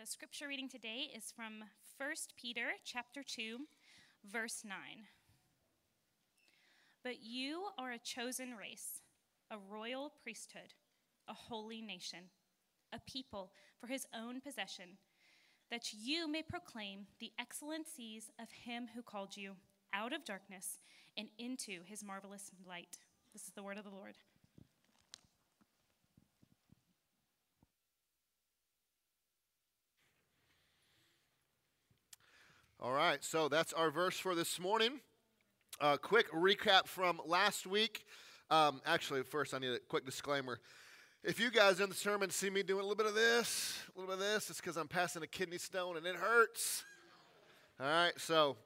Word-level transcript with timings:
The 0.00 0.06
scripture 0.06 0.48
reading 0.48 0.70
today 0.70 1.10
is 1.14 1.30
from 1.30 1.62
1 1.98 2.10
Peter 2.34 2.68
chapter 2.86 3.22
2, 3.22 3.58
verse 4.24 4.62
9. 4.64 4.74
But 7.04 7.16
you 7.22 7.66
are 7.76 7.92
a 7.92 7.98
chosen 7.98 8.54
race, 8.56 9.02
a 9.50 9.58
royal 9.58 10.12
priesthood, 10.22 10.72
a 11.28 11.34
holy 11.34 11.82
nation, 11.82 12.30
a 12.94 13.00
people 13.06 13.52
for 13.78 13.88
his 13.88 14.06
own 14.14 14.40
possession, 14.40 14.96
that 15.70 15.92
you 15.92 16.26
may 16.26 16.40
proclaim 16.40 17.00
the 17.18 17.32
excellencies 17.38 18.30
of 18.40 18.50
him 18.50 18.88
who 18.94 19.02
called 19.02 19.36
you 19.36 19.52
out 19.92 20.14
of 20.14 20.24
darkness 20.24 20.78
and 21.18 21.28
into 21.38 21.80
his 21.84 22.02
marvelous 22.02 22.50
light. 22.66 22.96
This 23.34 23.42
is 23.42 23.52
the 23.54 23.62
word 23.62 23.76
of 23.76 23.84
the 23.84 23.90
Lord. 23.90 24.14
All 32.82 32.92
right, 32.92 33.22
so 33.22 33.50
that's 33.50 33.74
our 33.74 33.90
verse 33.90 34.18
for 34.18 34.34
this 34.34 34.58
morning. 34.58 35.00
A 35.82 35.98
quick 35.98 36.32
recap 36.32 36.86
from 36.86 37.20
last 37.26 37.66
week. 37.66 38.06
Um, 38.50 38.80
actually, 38.86 39.22
first, 39.22 39.52
I 39.52 39.58
need 39.58 39.72
a 39.72 39.78
quick 39.80 40.06
disclaimer. 40.06 40.60
If 41.22 41.38
you 41.38 41.50
guys 41.50 41.80
in 41.80 41.90
the 41.90 41.94
sermon 41.94 42.30
see 42.30 42.48
me 42.48 42.62
doing 42.62 42.80
a 42.80 42.88
little 42.88 42.96
bit 42.96 43.04
of 43.04 43.14
this, 43.14 43.78
a 43.94 44.00
little 44.00 44.16
bit 44.16 44.26
of 44.26 44.32
this, 44.32 44.48
it's 44.48 44.62
because 44.62 44.78
I'm 44.78 44.88
passing 44.88 45.22
a 45.22 45.26
kidney 45.26 45.58
stone 45.58 45.98
and 45.98 46.06
it 46.06 46.16
hurts. 46.16 46.82
All 47.78 47.86
right, 47.86 48.14
so, 48.16 48.56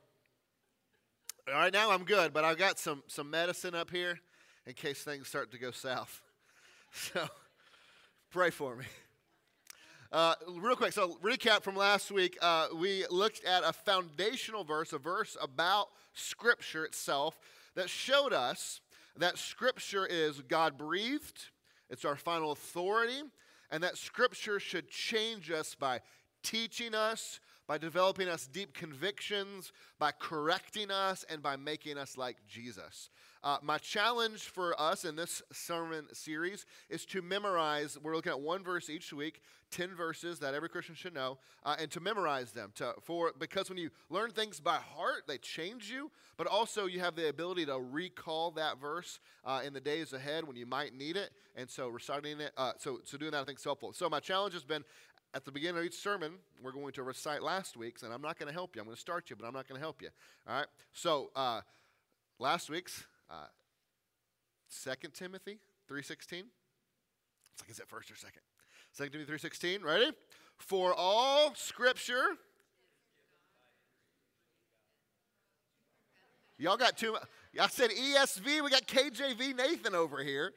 all 1.49 1.55
right, 1.55 1.73
now 1.73 1.91
I'm 1.91 2.05
good, 2.05 2.33
but 2.33 2.45
I've 2.45 2.59
got 2.59 2.79
some, 2.79 3.03
some 3.09 3.29
medicine 3.31 3.75
up 3.75 3.91
here 3.91 4.21
in 4.65 4.75
case 4.75 5.03
things 5.03 5.27
start 5.27 5.51
to 5.51 5.59
go 5.59 5.73
south. 5.73 6.23
So, 6.93 7.27
pray 8.31 8.51
for 8.51 8.77
me. 8.77 8.85
Uh, 10.15 10.37
real 10.61 10.77
quick, 10.77 10.93
so 10.93 11.19
recap 11.25 11.65
from 11.65 11.75
last 11.75 12.13
week. 12.13 12.39
Uh, 12.41 12.69
we 12.77 13.05
looked 13.11 13.45
at 13.45 13.65
a 13.65 13.73
foundational 13.73 14.62
verse, 14.62 14.93
a 14.93 14.98
verse 14.98 15.37
about 15.43 15.89
Scripture 16.12 16.84
itself, 16.84 17.37
that 17.75 17.91
showed 17.91 18.33
us 18.33 18.81
that 19.17 19.37
Scripture 19.37 20.06
is 20.06 20.41
God 20.43 20.79
breathed, 20.79 21.47
it's 21.91 22.05
our 22.05 22.15
final 22.15 22.53
authority, 22.53 23.23
and 23.73 23.83
that 23.83 23.98
Scripture 23.98 24.61
should 24.61 24.89
change 24.89 25.51
us 25.51 25.75
by 25.75 25.98
teaching 26.45 26.95
us, 26.95 27.41
by 27.67 27.79
developing 27.79 28.29
us 28.29 28.47
deep 28.47 28.75
convictions, 28.75 29.73
by 29.98 30.12
correcting 30.12 30.91
us, 30.91 31.25
and 31.31 31.43
by 31.43 31.57
making 31.57 31.98
us 31.98 32.17
like 32.17 32.37
Jesus. 32.47 33.11
Uh, 33.43 33.59
my 33.62 33.77
challenge 33.79 34.43
for 34.43 34.79
us 34.81 35.05
in 35.05 35.17
this 35.17 35.43
sermon 35.53 36.06
series 36.12 36.65
is 36.89 37.05
to 37.05 37.21
memorize, 37.21 37.98
we're 38.03 38.15
looking 38.15 38.33
at 38.33 38.41
one 38.41 38.62
verse 38.65 38.89
each 38.89 39.12
week, 39.12 39.43
10 39.71 39.95
verses 39.95 40.39
that 40.39 40.55
every 40.55 40.69
Christian 40.69 40.95
should 40.95 41.15
know, 41.15 41.39
uh, 41.65 41.77
and 41.79 41.91
to 41.91 42.01
memorize 42.01 42.53
them. 42.53 42.73
To, 42.77 42.95
for, 43.03 43.33
because 43.39 43.69
when 43.69 43.77
you 43.77 43.91
learn 44.09 44.31
things 44.31 44.61
by 44.61 44.77
heart, 44.77 45.25
they 45.27 45.39
change 45.39 45.91
you, 45.91 46.11
but 46.37 46.47
also 46.47 46.87
you 46.87 47.01
have 47.01 47.17
the 47.17 47.28
ability 47.28 47.67
to 47.67 47.78
recall 47.78 48.51
that 48.53 48.81
verse 48.81 49.21
uh, 49.45 49.61
in 49.65 49.73
the 49.73 49.81
days 49.81 50.12
ahead 50.12 50.47
when 50.47 50.56
you 50.56 50.67
might 50.67 50.95
need 50.95 51.17
it. 51.17 51.31
And 51.56 51.69
so 51.69 51.89
reciting 51.89 52.41
it, 52.41 52.53
uh, 52.56 52.73
so, 52.78 53.01
so 53.05 53.19
doing 53.19 53.33
that 53.33 53.43
I 53.43 53.45
think 53.45 53.59
is 53.59 53.65
helpful. 53.65 53.93
So 53.93 54.09
my 54.09 54.21
challenge 54.21 54.55
has 54.55 54.65
been 54.65 54.84
at 55.35 55.45
the 55.45 55.51
beginning 55.51 55.79
of 55.79 55.85
each 55.85 55.99
sermon, 55.99 56.35
we're 56.63 56.73
going 56.73 56.93
to 56.93 57.03
recite 57.03 57.43
last 57.43 57.77
week's, 57.77 58.05
and 58.05 58.13
I'm 58.13 58.23
not 58.23 58.39
going 58.39 58.47
to 58.47 58.53
help 58.53 58.77
you. 58.77 58.81
I'm 58.81 58.87
going 58.87 58.95
to 58.95 59.01
start 59.01 59.31
you, 59.31 59.37
but 59.37 59.45
I'm 59.47 59.53
not 59.53 59.69
going 59.69 59.79
to 59.79 59.83
help 59.83 60.01
you. 60.01 60.09
All 60.49 60.55
right? 60.55 60.67
So, 60.93 61.31
uh, 61.35 61.61
last 62.39 62.71
week's 62.71 63.05
uh, 63.29 63.47
2 64.85 65.09
Timothy 65.12 65.59
3.16. 65.91 66.05
It's 66.12 66.31
like, 67.61 67.71
is 67.71 67.81
it 67.81 67.89
first 67.89 68.11
or 68.12 68.17
second? 68.17 68.43
2 68.97 69.09
Timothy 69.09 69.49
3.16, 69.49 69.85
ready? 69.85 70.12
For 70.57 70.95
all 70.97 71.53
scripture... 71.57 72.37
Y'all 76.56 76.77
got 76.77 76.97
two... 76.97 77.17
I 77.61 77.67
said 77.67 77.91
ESV. 77.91 78.62
We 78.62 78.71
got 78.71 78.87
KJV 78.87 79.56
Nathan 79.56 79.97
over 79.97 80.23
here. 80.23 80.53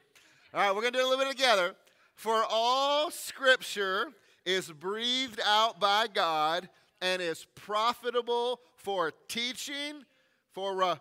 All 0.54 0.60
right, 0.60 0.70
we're 0.74 0.82
going 0.82 0.94
to 0.94 1.00
do 1.00 1.06
a 1.06 1.10
little 1.10 1.26
bit 1.26 1.32
together. 1.36 1.74
For 2.14 2.44
all 2.48 3.10
scripture 3.10 4.14
is 4.47 4.72
breathed 4.72 5.41
out 5.46 5.78
by 5.78 6.08
God 6.12 6.69
and 7.02 7.22
is 7.22 7.46
profitable 7.53 8.62
for 8.78 9.12
teaching, 9.28 10.06
for, 10.53 10.81
uh, 10.81 10.96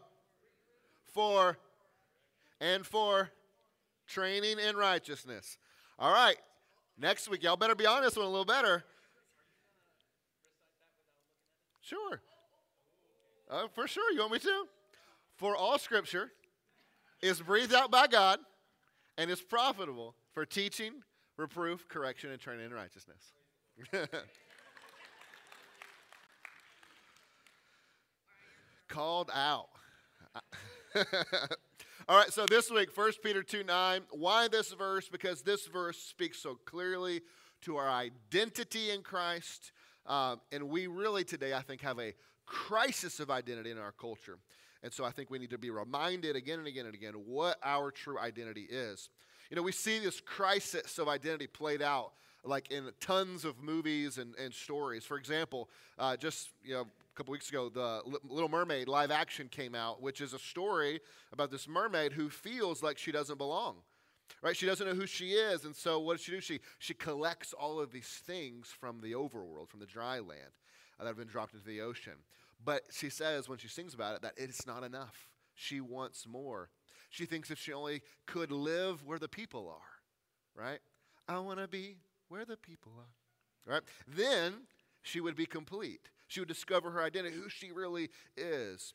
for, 1.15 1.57
and 2.61 2.85
for 2.85 3.31
training 4.09 4.59
in 4.59 4.77
righteousness. 4.77 5.59
All 5.97 6.13
right, 6.13 6.37
next 6.99 7.31
week, 7.31 7.45
y'all 7.45 7.57
better 7.57 7.77
be 7.77 7.87
on 7.87 8.03
this 8.03 8.17
one 8.17 8.27
a 8.27 8.29
little 8.29 8.45
better. 8.45 8.83
Sure. 11.83 12.21
Uh, 13.49 13.69
for 13.73 13.87
sure, 13.87 14.13
you 14.13 14.19
want 14.19 14.33
me 14.33 14.39
to? 14.41 14.65
For 15.37 15.55
all 15.55 15.79
scripture 15.79 16.33
is 17.23 17.41
breathed 17.41 17.73
out 17.73 17.93
by 17.93 18.09
God 18.09 18.41
and 19.17 19.31
is 19.31 19.41
profitable 19.41 20.17
for 20.33 20.45
teaching, 20.45 20.95
reproof, 21.37 21.89
correction, 21.89 22.31
and 22.31 22.41
training 22.41 22.67
in 22.67 22.73
righteousness. 22.73 23.33
Called 28.89 29.31
out. 29.35 29.69
All 32.09 32.17
right, 32.17 32.33
so 32.33 32.47
this 32.47 32.71
week, 32.71 32.97
1 32.97 33.13
Peter 33.23 33.43
2 33.43 33.65
9. 33.65 34.03
Why 34.13 34.49
this 34.49 34.73
verse? 34.73 35.09
Because 35.09 35.43
this 35.43 35.67
verse 35.67 35.99
speaks 35.99 36.39
so 36.39 36.55
clearly 36.65 37.21
to 37.63 37.77
our 37.77 37.89
identity 37.89 38.91
in 38.91 39.03
Christ. 39.03 39.73
Um, 40.07 40.41
and 40.53 40.69
we 40.69 40.87
really 40.87 41.25
today, 41.25 41.53
I 41.53 41.63
think, 41.63 41.81
have 41.81 41.99
a 41.99 42.15
crisis 42.47 43.19
of 43.19 43.31
identity 43.31 43.73
in 43.73 43.79
our 43.79 43.93
culture. 43.93 44.39
And 44.83 44.93
so 44.93 45.05
I 45.05 45.11
think 45.11 45.31
we 45.31 45.39
need 45.39 45.51
to 45.51 45.59
be 45.59 45.71
reminded 45.71 46.37
again 46.37 46.61
and 46.61 46.69
again 46.69 46.87
and 46.87 46.95
again 46.95 47.15
what 47.27 47.59
our 47.65 47.91
true 47.91 48.19
identity 48.19 48.69
is. 48.71 49.09
You 49.51 49.57
know, 49.57 49.63
we 49.63 49.73
see 49.73 49.99
this 49.99 50.21
crisis 50.21 50.99
of 50.99 51.09
identity 51.09 51.47
played 51.47 51.83
out 51.83 52.13
like 52.47 52.71
in 52.71 52.91
tons 53.01 53.45
of 53.45 53.63
movies 53.63 54.19
and, 54.19 54.35
and 54.37 54.53
stories. 54.55 55.05
For 55.05 55.17
example, 55.17 55.69
uh, 55.99 56.17
just 56.17 56.51
you 56.65 56.75
know, 56.75 56.83
a 56.83 57.17
couple 57.17 57.33
weeks 57.33 57.49
ago, 57.49 57.69
the 57.69 58.03
Little 58.29 58.49
Mermaid 58.49 58.89
live 58.89 59.11
action 59.11 59.49
came 59.49 59.75
out, 59.75 60.03
which 60.03 60.21
is 60.21 60.33
a 60.33 60.39
story 60.39 61.01
about 61.33 61.51
this 61.51 61.69
mermaid 61.69 62.13
who 62.13 62.29
feels 62.29 62.83
like 62.83 62.99
she 62.99 63.13
doesn't 63.13 63.39
belong. 63.39 63.77
Right? 64.43 64.57
She 64.57 64.67
doesn't 64.67 64.87
know 64.87 64.95
who 64.95 65.07
she 65.07 65.33
is, 65.33 65.65
and 65.65 65.75
so 65.75 66.01
what 66.01 66.17
does 66.17 66.25
she 66.25 66.33
do? 66.33 66.41
She 66.41 66.61
she 66.79 66.95
collects 66.95 67.53
all 67.53 67.81
of 67.81 67.93
these 67.93 68.09
things 68.09 68.69
from 68.69 69.01
the 69.01 69.13
overworld, 69.13 69.69
from 69.69 69.81
the 69.81 69.87
dry 69.87 70.19
land 70.19 70.53
uh, 70.99 71.05
that 71.05 71.09
have 71.09 71.17
been 71.17 71.29
dropped 71.29 71.55
into 71.55 71.67
the 71.67 71.81
ocean. 71.81 72.15
But 72.65 72.83
she 72.91 73.09
says 73.09 73.49
when 73.49 73.59
she 73.59 73.69
sings 73.69 73.95
about 73.95 74.17
it 74.17 74.23
that 74.23 74.35
it's 74.37 74.67
not 74.67 74.83
enough. 74.83 75.31
She 75.55 75.81
wants 75.81 76.27
more. 76.27 76.69
She 77.17 77.25
thinks 77.25 77.51
if 77.51 77.59
she 77.59 77.73
only 77.73 78.03
could 78.27 78.53
live 78.53 79.03
where 79.03 79.19
the 79.19 79.29
people 79.29 79.69
are, 79.71 80.61
right? 80.63 80.81
I 81.27 81.39
want 81.39 81.61
to 81.61 81.67
be 81.67 81.97
where 82.29 82.45
the 82.45 82.59
people 82.59 82.93
are. 82.99 83.73
Right? 83.73 83.83
Then 84.07 84.53
she 85.01 85.23
would 85.23 85.35
be 85.35 85.47
complete. 85.47 86.11
She 86.29 86.41
would 86.41 86.49
discover 86.49 86.91
her 86.91 87.03
identity, 87.03 87.35
who 87.35 87.49
she 87.49 87.73
really 87.73 88.11
is. 88.37 88.93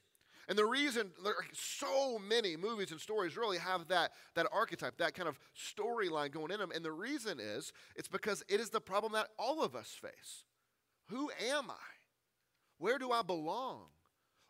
And 0.47 0.55
the 0.55 0.65
reason 0.65 1.09
so 1.51 2.19
many 2.19 2.55
movies 2.55 2.91
and 2.91 3.01
stories 3.01 3.35
really 3.35 3.57
have 3.57 3.87
that, 3.87 4.11
that 4.35 4.47
archetype, 4.51 4.97
that 4.97 5.15
kind 5.15 5.27
of 5.27 5.39
storyline 5.57 6.31
going 6.31 6.51
in 6.51 6.59
them. 6.59 6.71
And 6.73 6.85
the 6.85 6.91
reason 6.91 7.39
is 7.39 7.73
it's 7.95 8.07
because 8.07 8.43
it 8.47 8.59
is 8.59 8.69
the 8.69 8.79
problem 8.79 9.13
that 9.13 9.29
all 9.39 9.63
of 9.63 9.75
us 9.75 9.97
face. 9.99 10.43
Who 11.07 11.31
am 11.49 11.71
I? 11.71 11.89
Where 12.77 12.99
do 12.99 13.11
I 13.11 13.23
belong? 13.23 13.87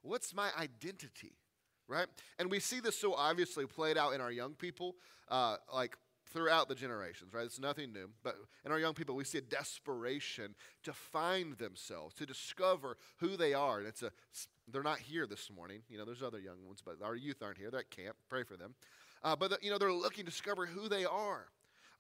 What's 0.01 0.33
my 0.33 0.49
identity? 0.59 1.37
Right? 1.87 2.07
And 2.39 2.49
we 2.49 2.59
see 2.59 2.79
this 2.79 2.97
so 2.97 3.13
obviously 3.13 3.65
played 3.65 3.97
out 3.97 4.13
in 4.13 4.21
our 4.21 4.31
young 4.31 4.53
people. 4.53 4.95
Uh, 5.27 5.55
like 5.73 5.97
throughout 6.31 6.69
the 6.69 6.75
generations, 6.75 7.33
right? 7.33 7.45
It's 7.45 7.59
nothing 7.59 7.91
new. 7.93 8.09
But 8.23 8.35
in 8.65 8.71
our 8.71 8.79
young 8.79 8.93
people, 8.93 9.15
we 9.15 9.23
see 9.23 9.37
a 9.37 9.41
desperation 9.41 10.55
to 10.83 10.93
find 10.93 11.57
themselves, 11.57 12.15
to 12.15 12.25
discover 12.25 12.97
who 13.17 13.37
they 13.37 13.53
are. 13.53 13.79
And 13.79 13.87
it's 13.87 14.01
a, 14.01 14.11
they're 14.67 14.83
not 14.83 14.99
here 14.99 15.27
this 15.27 15.49
morning. 15.49 15.81
You 15.89 15.97
know, 15.97 16.05
there's 16.05 16.23
other 16.23 16.39
young 16.39 16.65
ones, 16.65 16.81
but 16.83 16.95
our 17.03 17.15
youth 17.15 17.41
aren't 17.41 17.57
here. 17.57 17.69
They're 17.69 17.81
at 17.81 17.89
camp. 17.89 18.15
Pray 18.29 18.43
for 18.43 18.55
them. 18.55 18.75
Uh, 19.23 19.35
but, 19.35 19.51
the, 19.51 19.57
you 19.61 19.69
know, 19.69 19.77
they're 19.77 19.93
looking 19.93 20.25
to 20.25 20.31
discover 20.31 20.65
who 20.65 20.87
they 20.87 21.05
are. 21.05 21.47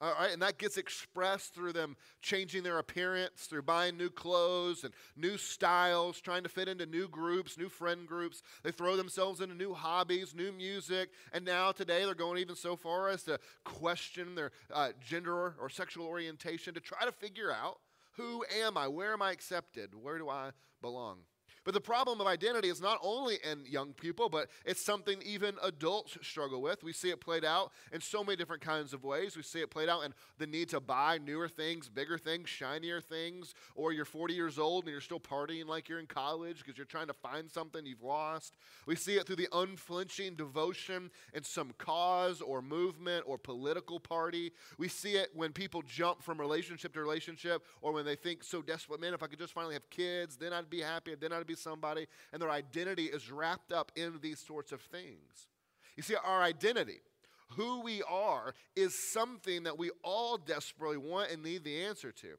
All 0.01 0.15
right, 0.19 0.33
and 0.33 0.41
that 0.41 0.57
gets 0.57 0.77
expressed 0.77 1.53
through 1.53 1.73
them 1.73 1.95
changing 2.23 2.63
their 2.63 2.79
appearance, 2.79 3.45
through 3.45 3.61
buying 3.61 3.97
new 3.97 4.09
clothes 4.09 4.83
and 4.83 4.95
new 5.15 5.37
styles, 5.37 6.19
trying 6.19 6.41
to 6.41 6.49
fit 6.49 6.67
into 6.67 6.87
new 6.87 7.07
groups, 7.07 7.55
new 7.55 7.69
friend 7.69 8.07
groups. 8.07 8.41
They 8.63 8.71
throw 8.71 8.97
themselves 8.97 9.41
into 9.41 9.53
new 9.53 9.75
hobbies, 9.75 10.33
new 10.33 10.51
music, 10.51 11.11
and 11.33 11.45
now 11.45 11.71
today 11.71 12.03
they're 12.03 12.15
going 12.15 12.39
even 12.39 12.55
so 12.55 12.75
far 12.75 13.09
as 13.09 13.21
to 13.23 13.39
question 13.63 14.33
their 14.33 14.51
uh, 14.73 14.89
gender 14.99 15.35
or, 15.35 15.55
or 15.61 15.69
sexual 15.69 16.07
orientation 16.07 16.73
to 16.73 16.79
try 16.79 17.05
to 17.05 17.11
figure 17.11 17.51
out 17.51 17.77
who 18.13 18.43
am 18.59 18.77
I? 18.77 18.87
Where 18.87 19.13
am 19.13 19.21
I 19.21 19.31
accepted? 19.31 19.93
Where 19.93 20.17
do 20.17 20.29
I 20.29 20.49
belong? 20.81 21.19
But 21.63 21.75
the 21.75 21.81
problem 21.81 22.19
of 22.19 22.27
identity 22.27 22.69
is 22.69 22.81
not 22.81 22.97
only 23.03 23.37
in 23.49 23.65
young 23.67 23.93
people, 23.93 24.29
but 24.29 24.49
it's 24.65 24.81
something 24.81 25.21
even 25.23 25.55
adults 25.61 26.17
struggle 26.21 26.61
with. 26.61 26.83
We 26.83 26.91
see 26.91 27.09
it 27.09 27.21
played 27.21 27.45
out 27.45 27.71
in 27.91 28.01
so 28.01 28.23
many 28.23 28.35
different 28.35 28.63
kinds 28.63 28.93
of 28.93 29.03
ways. 29.03 29.37
We 29.37 29.43
see 29.43 29.59
it 29.59 29.69
played 29.69 29.87
out 29.87 30.03
in 30.03 30.13
the 30.39 30.47
need 30.47 30.69
to 30.69 30.79
buy 30.79 31.19
newer 31.19 31.47
things, 31.47 31.87
bigger 31.87 32.17
things, 32.17 32.49
shinier 32.49 32.99
things, 32.99 33.53
or 33.75 33.93
you're 33.93 34.05
40 34.05 34.33
years 34.33 34.57
old 34.57 34.85
and 34.85 34.91
you're 34.91 35.01
still 35.01 35.19
partying 35.19 35.67
like 35.67 35.87
you're 35.87 35.99
in 35.99 36.07
college 36.07 36.57
because 36.59 36.77
you're 36.77 36.85
trying 36.85 37.07
to 37.07 37.13
find 37.13 37.49
something 37.51 37.85
you've 37.85 38.01
lost. 38.01 38.55
We 38.87 38.95
see 38.95 39.17
it 39.17 39.27
through 39.27 39.35
the 39.35 39.49
unflinching 39.53 40.35
devotion 40.35 41.11
in 41.33 41.43
some 41.43 41.73
cause 41.77 42.41
or 42.41 42.63
movement 42.63 43.25
or 43.27 43.37
political 43.37 43.99
party. 43.99 44.51
We 44.79 44.87
see 44.87 45.13
it 45.13 45.29
when 45.35 45.51
people 45.51 45.83
jump 45.83 46.23
from 46.23 46.39
relationship 46.39 46.93
to 46.93 47.01
relationship 47.01 47.63
or 47.81 47.93
when 47.93 48.05
they 48.05 48.15
think 48.15 48.43
so 48.43 48.63
desperate, 48.63 48.99
man, 48.99 49.13
if 49.13 49.21
I 49.21 49.27
could 49.27 49.39
just 49.39 49.53
finally 49.53 49.75
have 49.75 49.89
kids, 49.91 50.37
then 50.37 50.53
I'd 50.53 50.69
be 50.69 50.81
happy, 50.81 51.13
then 51.13 51.31
I'd 51.31 51.45
be 51.45 51.50
somebody, 51.55 52.07
and 52.31 52.41
their 52.41 52.51
identity 52.51 53.05
is 53.05 53.31
wrapped 53.31 53.71
up 53.71 53.91
in 53.95 54.19
these 54.21 54.39
sorts 54.39 54.71
of 54.71 54.81
things. 54.81 55.47
You 55.95 56.03
see, 56.03 56.15
our 56.15 56.41
identity, 56.41 57.01
who 57.49 57.81
we 57.81 58.01
are, 58.03 58.53
is 58.75 59.11
something 59.11 59.63
that 59.63 59.77
we 59.77 59.91
all 60.03 60.37
desperately 60.37 60.97
want 60.97 61.31
and 61.31 61.43
need 61.43 61.63
the 61.63 61.83
answer 61.83 62.11
to. 62.11 62.37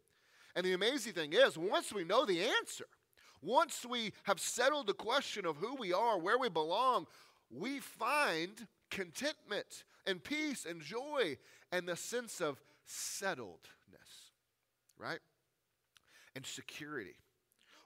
And 0.54 0.64
the 0.64 0.72
amazing 0.72 1.12
thing 1.12 1.32
is, 1.32 1.56
once 1.56 1.92
we 1.92 2.04
know 2.04 2.24
the 2.24 2.42
answer, 2.42 2.86
once 3.42 3.84
we 3.88 4.12
have 4.24 4.38
settled 4.38 4.86
the 4.86 4.94
question 4.94 5.46
of 5.46 5.56
who 5.56 5.74
we 5.74 5.92
are, 5.92 6.18
where 6.18 6.38
we 6.38 6.48
belong, 6.48 7.06
we 7.50 7.80
find 7.80 8.66
contentment 8.90 9.84
and 10.06 10.22
peace 10.22 10.64
and 10.64 10.80
joy 10.80 11.36
and 11.70 11.88
the 11.88 11.96
sense 11.96 12.40
of 12.40 12.60
settledness, 12.88 14.30
right? 14.98 15.20
And 16.34 16.46
security 16.46 17.16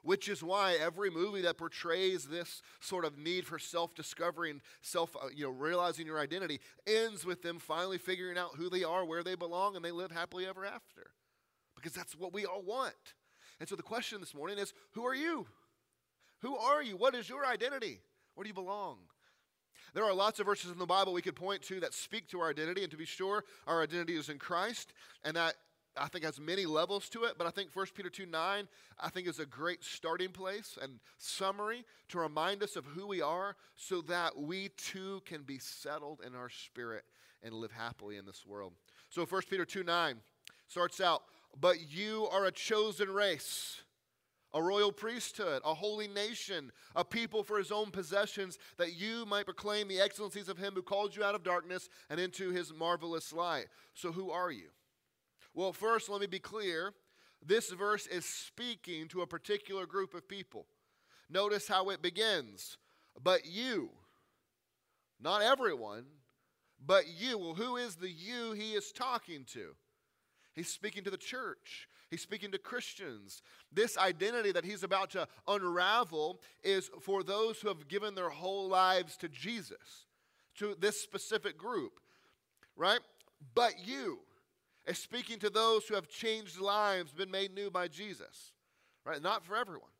which 0.07 0.29
is 0.29 0.41
why 0.41 0.73
every 0.79 1.09
movie 1.09 1.41
that 1.41 1.57
portrays 1.57 2.23
this 2.23 2.61
sort 2.79 3.03
of 3.03 3.17
need 3.17 3.45
for 3.45 3.59
self-discovery 3.59 4.49
and 4.49 4.61
self 4.81 5.13
uh, 5.17 5.27
you 5.35 5.43
know 5.43 5.49
realizing 5.49 6.05
your 6.05 6.17
identity 6.17 6.61
ends 6.87 7.25
with 7.25 7.41
them 7.41 7.59
finally 7.59 7.97
figuring 7.97 8.37
out 8.37 8.55
who 8.55 8.69
they 8.69 8.85
are 8.85 9.03
where 9.03 9.21
they 9.21 9.35
belong 9.35 9.75
and 9.75 9.83
they 9.83 9.91
live 9.91 10.09
happily 10.09 10.47
ever 10.47 10.65
after. 10.65 11.11
Because 11.75 11.91
that's 11.91 12.17
what 12.17 12.31
we 12.31 12.45
all 12.45 12.63
want. 12.63 12.93
And 13.59 13.67
so 13.67 13.75
the 13.75 13.83
question 13.83 14.21
this 14.21 14.33
morning 14.33 14.57
is 14.57 14.73
who 14.91 15.05
are 15.05 15.13
you? 15.13 15.45
Who 16.39 16.55
are 16.55 16.81
you? 16.81 16.95
What 16.95 17.13
is 17.13 17.27
your 17.27 17.45
identity? 17.45 17.99
Where 18.35 18.45
do 18.45 18.47
you 18.47 18.53
belong? 18.53 18.99
There 19.93 20.05
are 20.05 20.13
lots 20.13 20.39
of 20.39 20.45
verses 20.45 20.71
in 20.71 20.77
the 20.77 20.85
Bible 20.85 21.11
we 21.11 21.21
could 21.21 21.35
point 21.35 21.63
to 21.63 21.81
that 21.81 21.93
speak 21.93 22.29
to 22.29 22.39
our 22.39 22.49
identity, 22.49 22.83
and 22.83 22.91
to 22.91 22.97
be 22.97 23.05
sure, 23.05 23.43
our 23.65 23.83
identity 23.83 24.15
is 24.15 24.29
in 24.29 24.39
Christ, 24.39 24.93
and 25.25 25.35
that 25.35 25.55
I 25.99 26.07
think 26.07 26.23
has 26.23 26.39
many 26.39 26.65
levels 26.65 27.09
to 27.09 27.23
it, 27.23 27.35
but 27.37 27.47
I 27.47 27.49
think 27.49 27.69
1 27.73 27.85
Peter 27.95 28.09
2 28.09 28.25
9, 28.25 28.67
I 28.99 29.09
think 29.09 29.27
is 29.27 29.39
a 29.39 29.45
great 29.45 29.83
starting 29.83 30.29
place 30.29 30.77
and 30.81 30.99
summary 31.17 31.85
to 32.09 32.19
remind 32.19 32.63
us 32.63 32.75
of 32.75 32.85
who 32.85 33.07
we 33.07 33.21
are 33.21 33.55
so 33.75 34.01
that 34.01 34.37
we 34.37 34.69
too 34.69 35.21
can 35.25 35.43
be 35.43 35.59
settled 35.59 36.21
in 36.25 36.35
our 36.35 36.49
spirit 36.49 37.03
and 37.43 37.53
live 37.53 37.71
happily 37.71 38.17
in 38.17 38.25
this 38.25 38.45
world. 38.45 38.73
So 39.09 39.25
1 39.25 39.41
Peter 39.49 39.65
2 39.65 39.83
9 39.83 40.17
starts 40.67 41.01
out, 41.01 41.23
but 41.59 41.91
you 41.91 42.27
are 42.31 42.45
a 42.45 42.51
chosen 42.51 43.09
race. 43.09 43.81
A 44.53 44.63
royal 44.63 44.93
priesthood, 44.93 45.61
a 45.65 45.73
holy 45.73 46.07
nation, 46.07 46.71
a 46.95 47.03
people 47.03 47.43
for 47.43 47.57
his 47.57 47.69
own 47.69 47.91
possessions, 47.91 48.57
that 48.77 48.95
you 48.95 49.25
might 49.25 49.43
proclaim 49.43 49.89
the 49.89 49.99
excellencies 49.99 50.47
of 50.47 50.57
him 50.57 50.73
who 50.73 50.81
called 50.81 51.15
you 51.15 51.23
out 51.23 51.35
of 51.35 51.43
darkness 51.43 51.89
and 52.09 52.17
into 52.17 52.51
his 52.51 52.73
marvelous 52.73 53.33
light. 53.33 53.65
So, 53.93 54.11
who 54.13 54.31
are 54.31 54.49
you? 54.49 54.69
Well, 55.57 55.73
first, 55.73 56.07
let 56.07 56.21
me 56.21 56.27
be 56.27 56.37
clear. 56.37 56.93
This 57.43 57.71
verse 57.71 58.05
is 58.05 58.25
speaking 58.25 59.07
to 59.07 59.21
a 59.21 59.27
particular 59.27 59.87
group 59.87 60.13
of 60.13 60.27
people. 60.27 60.67
Notice 61.31 61.67
how 61.67 61.89
it 61.89 61.99
begins. 61.99 62.77
But 63.23 63.47
you, 63.47 63.89
not 65.19 65.41
everyone, 65.41 66.05
but 66.85 67.05
you. 67.07 67.39
Well, 67.39 67.55
who 67.55 67.75
is 67.75 67.95
the 67.95 68.07
you 68.07 68.51
he 68.51 68.73
is 68.73 68.91
talking 68.91 69.45
to? 69.53 69.75
He's 70.53 70.69
speaking 70.69 71.03
to 71.05 71.09
the 71.09 71.17
church. 71.17 71.89
He's 72.11 72.21
speaking 72.21 72.51
to 72.51 72.59
Christians. 72.59 73.41
This 73.73 73.97
identity 73.97 74.51
that 74.51 74.63
he's 74.63 74.83
about 74.83 75.09
to 75.11 75.27
unravel 75.47 76.39
is 76.63 76.91
for 77.01 77.23
those 77.23 77.59
who 77.59 77.69
have 77.69 77.87
given 77.87 78.13
their 78.13 78.29
whole 78.29 78.69
lives 78.69 79.17
to 79.17 79.27
Jesus, 79.27 80.05
to 80.59 80.75
this 80.79 81.01
specific 81.01 81.57
group, 81.57 81.93
right? 82.75 82.99
But 83.55 83.87
you 83.87 84.19
is 84.87 84.97
speaking 84.97 85.39
to 85.39 85.49
those 85.49 85.87
who 85.87 85.95
have 85.95 86.07
changed 86.07 86.59
lives, 86.59 87.11
been 87.11 87.31
made 87.31 87.53
new 87.53 87.69
by 87.69 87.87
Jesus. 87.87 88.53
Right? 89.05 89.21
Not 89.21 89.45
for 89.45 89.55
everyone, 89.55 89.91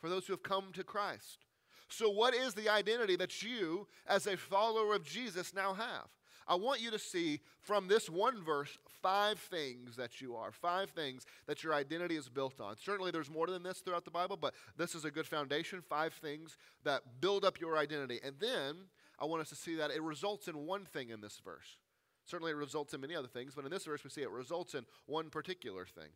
for 0.00 0.08
those 0.08 0.26
who 0.26 0.32
have 0.32 0.42
come 0.42 0.72
to 0.74 0.84
Christ. 0.84 1.44
So, 1.88 2.10
what 2.10 2.34
is 2.34 2.54
the 2.54 2.68
identity 2.68 3.16
that 3.16 3.42
you, 3.42 3.86
as 4.06 4.26
a 4.26 4.36
follower 4.36 4.94
of 4.94 5.04
Jesus, 5.04 5.54
now 5.54 5.74
have? 5.74 6.08
I 6.48 6.54
want 6.54 6.80
you 6.80 6.90
to 6.92 6.98
see 6.98 7.40
from 7.60 7.88
this 7.88 8.08
one 8.08 8.42
verse 8.42 8.78
five 9.02 9.38
things 9.38 9.96
that 9.96 10.20
you 10.20 10.36
are, 10.36 10.52
five 10.52 10.90
things 10.90 11.26
that 11.46 11.64
your 11.64 11.74
identity 11.74 12.16
is 12.16 12.28
built 12.28 12.60
on. 12.60 12.76
Certainly, 12.76 13.10
there's 13.10 13.30
more 13.30 13.46
than 13.46 13.62
this 13.62 13.78
throughout 13.78 14.04
the 14.04 14.10
Bible, 14.10 14.36
but 14.36 14.54
this 14.76 14.94
is 14.94 15.04
a 15.04 15.10
good 15.10 15.26
foundation. 15.26 15.80
Five 15.80 16.14
things 16.14 16.56
that 16.84 17.02
build 17.20 17.44
up 17.44 17.60
your 17.60 17.76
identity. 17.76 18.20
And 18.24 18.36
then 18.40 18.76
I 19.18 19.24
want 19.24 19.42
us 19.42 19.48
to 19.50 19.56
see 19.56 19.76
that 19.76 19.90
it 19.90 20.02
results 20.02 20.48
in 20.48 20.66
one 20.66 20.84
thing 20.84 21.10
in 21.10 21.20
this 21.20 21.40
verse. 21.44 21.78
Certainly, 22.26 22.52
it 22.52 22.56
results 22.56 22.92
in 22.92 23.00
many 23.00 23.14
other 23.14 23.28
things, 23.28 23.54
but 23.54 23.64
in 23.64 23.70
this 23.70 23.84
verse, 23.84 24.02
we 24.02 24.10
see 24.10 24.22
it 24.22 24.30
results 24.30 24.74
in 24.74 24.84
one 25.06 25.30
particular 25.30 25.86
thing. 25.86 26.08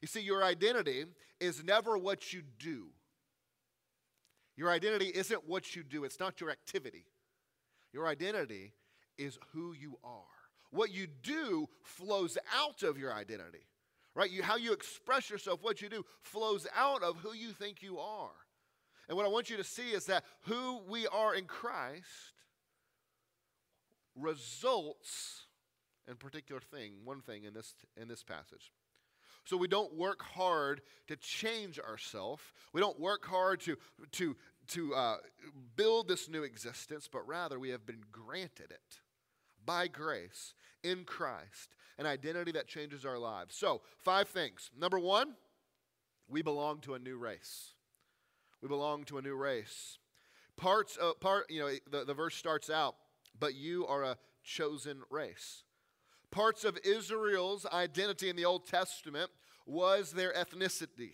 You 0.00 0.08
see, 0.08 0.20
your 0.20 0.42
identity 0.42 1.04
is 1.40 1.62
never 1.62 1.98
what 1.98 2.32
you 2.32 2.42
do. 2.58 2.86
Your 4.56 4.70
identity 4.70 5.12
isn't 5.14 5.46
what 5.46 5.76
you 5.76 5.84
do, 5.84 6.04
it's 6.04 6.18
not 6.18 6.40
your 6.40 6.50
activity. 6.50 7.04
Your 7.92 8.06
identity 8.06 8.72
is 9.16 9.38
who 9.52 9.72
you 9.72 9.98
are. 10.02 10.22
What 10.70 10.90
you 10.90 11.06
do 11.22 11.68
flows 11.82 12.36
out 12.54 12.82
of 12.82 12.98
your 12.98 13.12
identity, 13.12 13.66
right? 14.14 14.30
You, 14.30 14.42
how 14.42 14.56
you 14.56 14.72
express 14.72 15.30
yourself, 15.30 15.62
what 15.62 15.80
you 15.80 15.88
do, 15.88 16.04
flows 16.22 16.66
out 16.76 17.02
of 17.02 17.16
who 17.18 17.34
you 17.34 17.52
think 17.52 17.82
you 17.82 17.98
are. 17.98 18.30
And 19.08 19.16
what 19.16 19.24
I 19.24 19.30
want 19.30 19.48
you 19.48 19.56
to 19.56 19.64
see 19.64 19.90
is 19.90 20.06
that 20.06 20.24
who 20.42 20.80
we 20.88 21.06
are 21.06 21.34
in 21.34 21.44
Christ 21.44 22.34
results 24.14 25.46
and 26.08 26.18
particular 26.18 26.60
thing, 26.60 26.92
one 27.04 27.20
thing 27.20 27.44
in 27.44 27.54
this, 27.54 27.74
in 27.96 28.08
this 28.08 28.22
passage. 28.22 28.72
So 29.44 29.56
we 29.56 29.68
don't 29.68 29.94
work 29.94 30.22
hard 30.22 30.82
to 31.06 31.16
change 31.16 31.78
ourselves. 31.78 32.42
We 32.72 32.80
don't 32.80 32.98
work 33.00 33.24
hard 33.24 33.60
to, 33.60 33.76
to, 34.12 34.36
to 34.68 34.94
uh, 34.94 35.16
build 35.76 36.08
this 36.08 36.28
new 36.28 36.42
existence, 36.42 37.08
but 37.10 37.26
rather 37.26 37.58
we 37.58 37.70
have 37.70 37.86
been 37.86 38.02
granted 38.12 38.70
it 38.70 39.00
by 39.64 39.86
grace 39.86 40.54
in 40.82 41.04
Christ, 41.04 41.76
an 41.98 42.06
identity 42.06 42.52
that 42.52 42.68
changes 42.68 43.04
our 43.04 43.18
lives. 43.18 43.54
So, 43.54 43.82
five 43.98 44.28
things. 44.28 44.70
Number 44.78 44.98
one, 44.98 45.34
we 46.28 46.42
belong 46.42 46.80
to 46.80 46.94
a 46.94 46.98
new 46.98 47.16
race. 47.16 47.74
We 48.62 48.68
belong 48.68 49.04
to 49.04 49.18
a 49.18 49.22
new 49.22 49.34
race. 49.34 49.98
Parts 50.56 50.96
of, 50.96 51.20
part, 51.20 51.50
you 51.50 51.60
know, 51.60 51.70
the, 51.90 52.04
the 52.04 52.14
verse 52.14 52.34
starts 52.34 52.70
out, 52.70 52.96
but 53.38 53.54
you 53.54 53.86
are 53.86 54.02
a 54.02 54.16
chosen 54.42 55.02
race. 55.10 55.64
Parts 56.30 56.64
of 56.64 56.78
Israel's 56.84 57.66
identity 57.66 58.28
in 58.28 58.36
the 58.36 58.44
Old 58.44 58.66
Testament 58.66 59.30
was 59.66 60.12
their 60.12 60.32
ethnicity. 60.32 61.12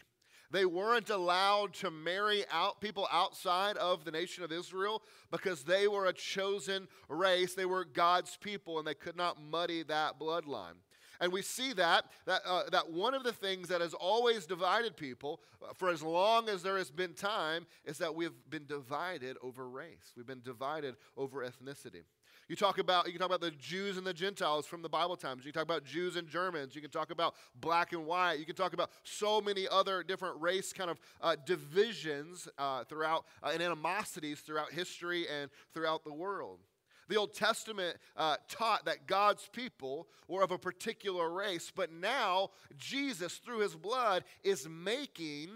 They 0.51 0.67
weren't 0.67 1.11
allowed 1.11 1.75
to 1.75 1.91
marry 1.91 2.45
out 2.51 2.81
people 2.81 3.09
outside 3.11 3.77
of 3.77 4.05
the 4.05 4.13
nation 4.13 4.45
of 4.45 4.53
Israel 4.53 5.03
because 5.31 5.65
they 5.65 5.89
were 5.89 6.07
a 6.07 6.13
chosen 6.13 6.87
race. 7.09 7.55
They 7.55 7.65
were 7.65 7.85
God's 7.85 8.37
people 8.37 8.79
and 8.79 8.87
they 8.87 8.95
could 8.95 9.17
not 9.17 9.43
muddy 9.43 9.83
that 9.85 10.19
bloodline. 10.21 10.75
And 11.21 11.33
we 11.33 11.43
see 11.43 11.73
that, 11.75 12.05
that, 12.27 12.43
uh, 12.45 12.65
that 12.71 12.91
one 12.91 13.15
of 13.15 13.23
the 13.23 13.33
things 13.33 13.69
that 13.69 13.81
has 13.81 13.95
always 13.95 14.47
divided 14.47 14.97
people 14.97 15.41
uh, 15.63 15.73
for 15.75 15.89
as 15.89 16.03
long 16.03 16.49
as 16.49 16.63
there 16.63 16.77
has 16.77 16.91
been 16.91 17.15
time 17.15 17.67
is 17.85 17.99
that 17.99 18.15
we've 18.15 18.33
been 18.51 18.67
divided 18.67 19.37
over 19.43 19.69
race. 19.69 20.13
We've 20.17 20.27
been 20.27 20.43
divided 20.43 20.97
over 21.17 21.45
ethnicity. 21.45 22.03
You 22.49 22.57
talk 22.57 22.79
about 22.79 23.07
you 23.07 23.13
can 23.13 23.21
talk 23.21 23.29
about 23.29 23.41
the 23.41 23.51
Jews 23.53 23.97
and 23.97 24.07
the 24.07 24.13
Gentiles 24.13 24.67
from 24.67 24.83
the 24.83 24.89
Bible 24.89 25.17
times. 25.17 25.45
You 25.45 25.53
can 25.53 25.61
talk 25.61 25.69
about 25.69 25.85
Jews 25.85 26.17
and 26.17 26.29
Germans. 26.29 26.75
You 26.75 26.83
can 26.83 26.91
talk 26.91 27.11
about 27.11 27.35
black 27.61 27.93
and 27.93 28.05
white. 28.05 28.39
You 28.39 28.45
can 28.45 28.55
talk 28.55 28.75
about 28.75 28.91
so 29.03 29.41
many 29.41 29.67
other 29.69 30.03
different 30.03 30.41
race 30.41 30.73
kind 30.73 30.91
of 30.91 31.01
uh, 31.23 31.37
divisions 31.47 32.49
uh, 32.59 32.85
throughout 32.85 33.25
uh, 33.43 33.51
and 33.53 33.63
animosities 33.63 34.41
throughout 34.41 34.73
history 34.73 35.27
and 35.29 35.51
throughout 35.73 36.05
the 36.05 36.13
world. 36.13 36.61
The 37.09 37.17
Old 37.17 37.35
Testament 37.35 37.97
uh, 38.17 38.37
taught 38.49 38.87
that 38.87 39.07
God's 39.07 39.49
people 39.53 40.09
were 40.29 40.43
of 40.43 40.51
a 40.51 40.59
particular 40.59 41.31
race, 41.31 41.71
but 41.75 41.93
now 41.93 42.51
Jesus, 42.79 43.37
through 43.37 43.59
his 43.59 43.75
blood, 43.75 44.25
is 44.43 44.67
making 44.69 45.51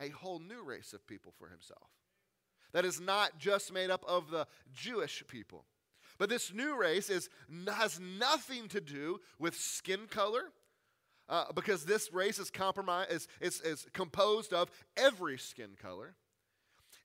a 0.00 0.08
whole 0.10 0.38
new 0.38 0.62
race 0.62 0.92
of 0.92 1.06
people 1.06 1.32
for 1.36 1.48
himself. 1.48 1.90
That 2.72 2.84
is 2.84 3.00
not 3.00 3.38
just 3.38 3.72
made 3.72 3.90
up 3.90 4.04
of 4.06 4.30
the 4.30 4.46
Jewish 4.72 5.22
people. 5.28 5.64
But 6.18 6.28
this 6.28 6.52
new 6.52 6.78
race 6.78 7.10
is, 7.10 7.28
has 7.66 8.00
nothing 8.00 8.68
to 8.68 8.80
do 8.80 9.20
with 9.38 9.56
skin 9.56 10.06
color, 10.08 10.44
uh, 11.28 11.52
because 11.54 11.84
this 11.84 12.12
race 12.12 12.38
is, 12.38 12.50
compromise, 12.50 13.08
is, 13.10 13.28
is, 13.40 13.60
is 13.62 13.86
composed 13.92 14.52
of 14.52 14.70
every 14.96 15.38
skin 15.38 15.70
color. 15.80 16.14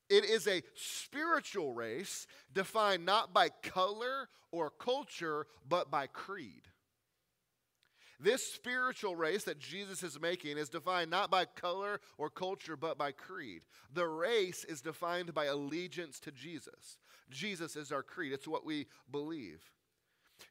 It 0.09 0.25
is 0.25 0.47
a 0.47 0.63
spiritual 0.75 1.73
race 1.73 2.27
defined 2.53 3.05
not 3.05 3.33
by 3.33 3.49
color 3.49 4.27
or 4.51 4.71
culture, 4.71 5.45
but 5.67 5.91
by 5.91 6.07
creed. 6.07 6.63
This 8.19 8.45
spiritual 8.45 9.15
race 9.15 9.45
that 9.45 9.59
Jesus 9.59 10.03
is 10.03 10.19
making 10.19 10.57
is 10.57 10.67
defined 10.67 11.09
not 11.09 11.31
by 11.31 11.45
color 11.45 12.01
or 12.17 12.29
culture, 12.29 12.75
but 12.75 12.97
by 12.97 13.13
creed. 13.13 13.61
The 13.93 14.07
race 14.07 14.65
is 14.65 14.81
defined 14.81 15.33
by 15.33 15.45
allegiance 15.45 16.19
to 16.21 16.31
Jesus. 16.31 16.97
Jesus 17.29 17.75
is 17.75 17.91
our 17.91 18.03
creed, 18.03 18.33
it's 18.33 18.47
what 18.47 18.65
we 18.65 18.87
believe. 19.11 19.61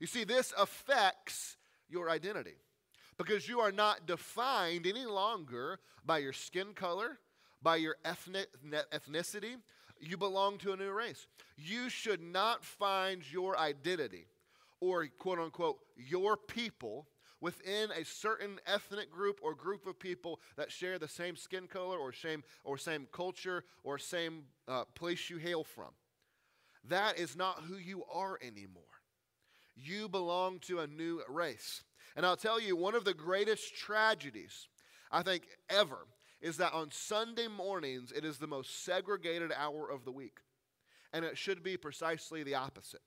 You 0.01 0.07
see, 0.07 0.25
this 0.25 0.53
affects 0.57 1.57
your 1.89 2.11
identity 2.11 2.57
because 3.17 3.49
you 3.49 3.61
are 3.61 3.73
not 3.73 4.07
defined 4.07 4.87
any 4.87 5.07
longer 5.07 5.81
by 6.05 6.19
your 6.19 6.33
skin 6.33 6.75
color, 6.75 7.19
by 7.63 7.77
your 7.77 7.97
ethnic, 8.05 8.49
ethnicity. 8.93 9.57
You 10.01 10.17
belong 10.17 10.59
to 10.59 10.73
a 10.73 10.77
new 10.77 10.93
race. 10.93 11.27
You 11.57 11.89
should 11.89 12.23
not 12.23 12.65
find 12.65 13.23
your 13.31 13.59
identity 13.59 14.27
or 14.81 15.07
quote 15.19 15.41
unquote 15.41 15.79
your 15.97 16.37
people 16.37 17.09
within 17.41 17.91
a 17.93 18.05
certain 18.05 18.59
ethnic 18.67 19.11
group 19.11 19.41
or 19.43 19.55
group 19.55 19.87
of 19.87 19.99
people 19.99 20.41
that 20.57 20.71
share 20.71 20.99
the 20.99 21.09
same 21.09 21.37
skin 21.37 21.67
color 21.67 21.97
or 21.97 22.13
same 22.13 22.43
or 22.65 22.77
same 22.77 23.07
culture 23.13 23.65
or 23.85 23.99
same 23.99 24.45
uh, 24.67 24.85
place 24.95 25.31
you 25.31 25.39
hail 25.39 25.65
from. 25.65 25.91
That 26.85 27.19
is 27.19 27.37
not 27.37 27.65
who 27.69 27.77
you 27.77 28.05
are 28.13 28.39
anymore. 28.43 28.83
You 29.77 30.09
belong 30.09 30.59
to 30.61 30.81
a 30.81 30.87
new 30.87 31.23
race. 31.29 31.83
And 32.17 32.27
I'll 32.27 32.37
tell 32.37 32.61
you, 32.61 32.77
one 32.77 32.95
of 32.95 33.05
the 33.05 33.15
greatest 33.15 33.77
tragedies, 33.77 34.69
I 35.13 35.23
think, 35.23 35.45
ever, 35.71 36.07
is 36.41 36.57
that 36.57 36.73
on 36.73 36.91
Sunday 36.91 37.49
mornings, 37.49 38.13
it 38.13 38.25
is 38.25 38.39
the 38.39 38.47
most 38.47 38.85
segregated 38.85 39.53
hour 39.57 39.91
of 39.91 40.05
the 40.05 40.13
week. 40.13 40.39
And 41.13 41.25
it 41.25 41.39
should 41.39 41.63
be 41.63 41.77
precisely 41.77 42.43
the 42.43 42.55
opposite. 42.55 43.03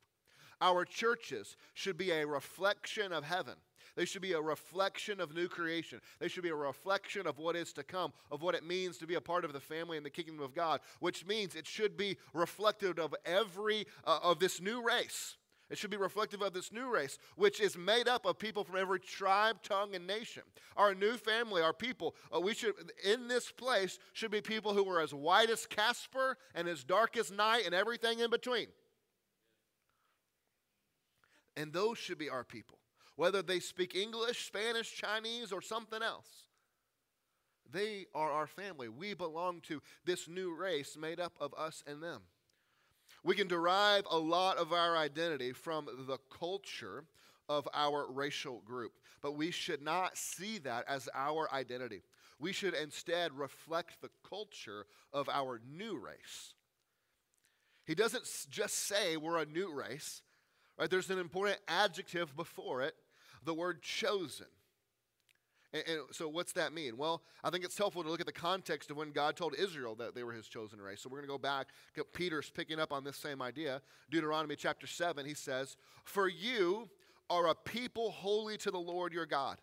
Our 0.62 0.86
churches 0.86 1.56
should 1.74 1.98
be 1.98 2.12
a 2.12 2.28
reflection 2.28 3.12
of 3.12 3.24
heaven. 3.24 3.56
They 3.96 4.06
should 4.06 4.22
be 4.22 4.34
a 4.34 4.42
reflection 4.42 5.20
of 5.20 5.36
new 5.36 5.48
creation. 5.48 6.00
They 6.20 6.28
should 6.28 6.44
be 6.44 6.50
a 6.50 6.56
reflection 6.56 7.28
of 7.28 7.38
what 7.38 7.56
is 7.56 7.74
to 7.74 7.84
come, 7.84 8.14
of 8.32 8.42
what 8.42 8.56
it 8.56 8.66
means 8.66 8.98
to 9.00 9.08
be 9.08 9.16
a 9.16 9.22
part 9.22 9.46
of 9.46 9.54
the 9.54 9.60
family 9.60 9.98
and 9.98 10.06
the 10.06 10.10
kingdom 10.10 10.40
of 10.40 10.54
God, 10.54 10.80
which 11.00 11.26
means 11.26 11.56
it 11.56 11.68
should 11.68 11.98
be 11.98 12.18
reflective 12.34 13.00
of 13.00 13.14
every, 13.26 13.86
uh, 14.06 14.20
of 14.24 14.40
this 14.40 14.62
new 14.62 14.82
race. 14.82 15.38
It 15.70 15.78
should 15.78 15.90
be 15.90 15.98
reflective 15.98 16.42
of 16.42 16.52
this 16.52 16.74
new 16.74 16.90
race, 16.90 17.18
which 17.38 17.62
is 17.62 17.78
made 17.78 18.10
up 18.10 18.26
of 18.26 18.38
people 18.38 18.66
from 18.66 18.76
every 18.76 19.00
tribe, 19.00 19.64
tongue, 19.64 19.96
and 19.96 20.06
nation. 20.06 20.44
Our 20.76 20.94
new 20.94 21.16
family, 21.16 21.62
our 21.62 21.72
people, 21.72 22.14
uh, 22.36 22.42
we 22.42 22.54
should, 22.54 22.74
in 23.06 23.30
this 23.30 23.52
place, 23.52 23.98
should 24.12 24.32
be 24.32 24.42
people 24.42 24.74
who 24.74 24.88
are 24.90 25.00
as 25.00 25.14
white 25.14 25.50
as 25.50 25.66
Casper 25.66 26.38
and 26.56 26.68
as 26.68 26.84
dark 26.84 27.16
as 27.16 27.32
night 27.32 27.64
and 27.66 27.74
everything 27.74 28.20
in 28.20 28.30
between. 28.30 28.68
And 31.56 31.72
those 31.72 31.98
should 31.98 32.18
be 32.18 32.30
our 32.30 32.44
people 32.44 32.81
whether 33.16 33.42
they 33.42 33.60
speak 33.60 33.96
English, 33.96 34.46
Spanish, 34.46 34.94
Chinese, 34.94 35.52
or 35.52 35.62
something 35.62 36.02
else. 36.02 36.28
They 37.72 38.08
are 38.14 38.32
our 38.32 38.48
family. 38.48 38.90
We 38.90 39.14
belong 39.14 39.62
to 39.62 39.82
this 40.06 40.28
new 40.28 40.54
race 40.54 40.98
made 40.98 41.20
up 41.20 41.34
of 41.40 41.54
us 41.54 41.84
and 41.88 42.02
them. 42.02 42.22
We 43.24 43.36
can 43.36 43.48
derive 43.48 44.06
a 44.10 44.18
lot 44.18 44.58
of 44.58 44.74
our 44.74 44.98
identity 44.98 45.54
from 45.54 45.88
the 46.08 46.18
culture 46.38 47.06
of 47.48 47.68
our 47.74 48.12
racial 48.12 48.62
group, 48.62 48.94
but 49.22 49.38
we 49.38 49.52
should 49.52 49.82
not 49.82 50.18
see 50.18 50.58
that 50.60 50.86
as 50.88 51.08
our 51.14 51.52
identity. 51.54 52.02
We 52.40 52.54
should 52.54 52.74
instead 52.74 53.38
reflect 53.38 54.02
the 54.02 54.10
culture 54.28 54.86
of 55.14 55.30
our 55.30 55.62
new 55.70 56.00
race. 56.00 56.54
He 57.86 57.94
doesn't 57.94 58.26
just 58.50 58.88
say 58.88 59.18
we're 59.18 59.40
a 59.40 59.46
new 59.46 59.72
race, 59.72 60.22
right? 60.82 60.90
There's 60.90 61.12
an 61.12 61.20
important 61.20 61.60
adjective 61.68 62.36
before 62.36 62.82
it 62.82 62.96
the 63.46 63.54
word 63.54 63.84
chosen. 63.84 64.48
And, 65.74 65.84
and, 65.88 66.00
so, 66.12 66.28
what's 66.28 66.54
that 66.54 66.74
mean? 66.74 66.98
Well, 66.98 67.22
I 67.44 67.52
think 67.52 67.64
it's 67.64 67.78
helpful 67.78 68.04
to 68.04 68.10
look 68.10 68.20
at 68.20 68.26
the 68.26 68.34
context 68.34 68.90
of 68.90 68.98
when 68.98 69.12
God 69.12 69.38
told 69.38 69.54
Israel 69.56 69.94
that 69.96 70.16
they 70.16 70.24
were 70.24 70.34
his 70.34 70.48
chosen 70.48 70.82
race. 70.82 71.02
So, 71.02 71.10
we're 71.10 71.20
going 71.20 71.30
to 71.30 71.34
go 71.34 71.38
back. 71.38 71.68
Peter's 72.14 72.50
picking 72.50 72.80
up 72.80 72.92
on 72.92 73.04
this 73.04 73.16
same 73.16 73.44
idea. 73.44 73.82
Deuteronomy 74.10 74.56
chapter 74.56 74.88
7, 74.88 75.24
he 75.24 75.36
says, 75.36 75.78
For 76.04 76.28
you 76.28 76.90
are 77.30 77.48
a 77.48 77.56
people 77.56 78.10
holy 78.10 78.58
to 78.58 78.72
the 78.72 78.80
Lord 78.80 79.14
your 79.14 79.28
God. 79.28 79.60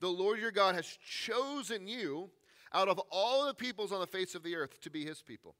The 0.00 0.08
Lord 0.08 0.40
your 0.40 0.50
God 0.50 0.74
has 0.74 0.86
chosen 0.86 1.86
you 1.86 2.30
out 2.72 2.88
of 2.88 2.98
all 3.10 3.46
the 3.46 3.54
peoples 3.54 3.92
on 3.92 4.00
the 4.00 4.06
face 4.06 4.34
of 4.34 4.42
the 4.42 4.56
earth 4.56 4.80
to 4.80 4.90
be 4.90 5.04
his 5.04 5.22
people, 5.22 5.54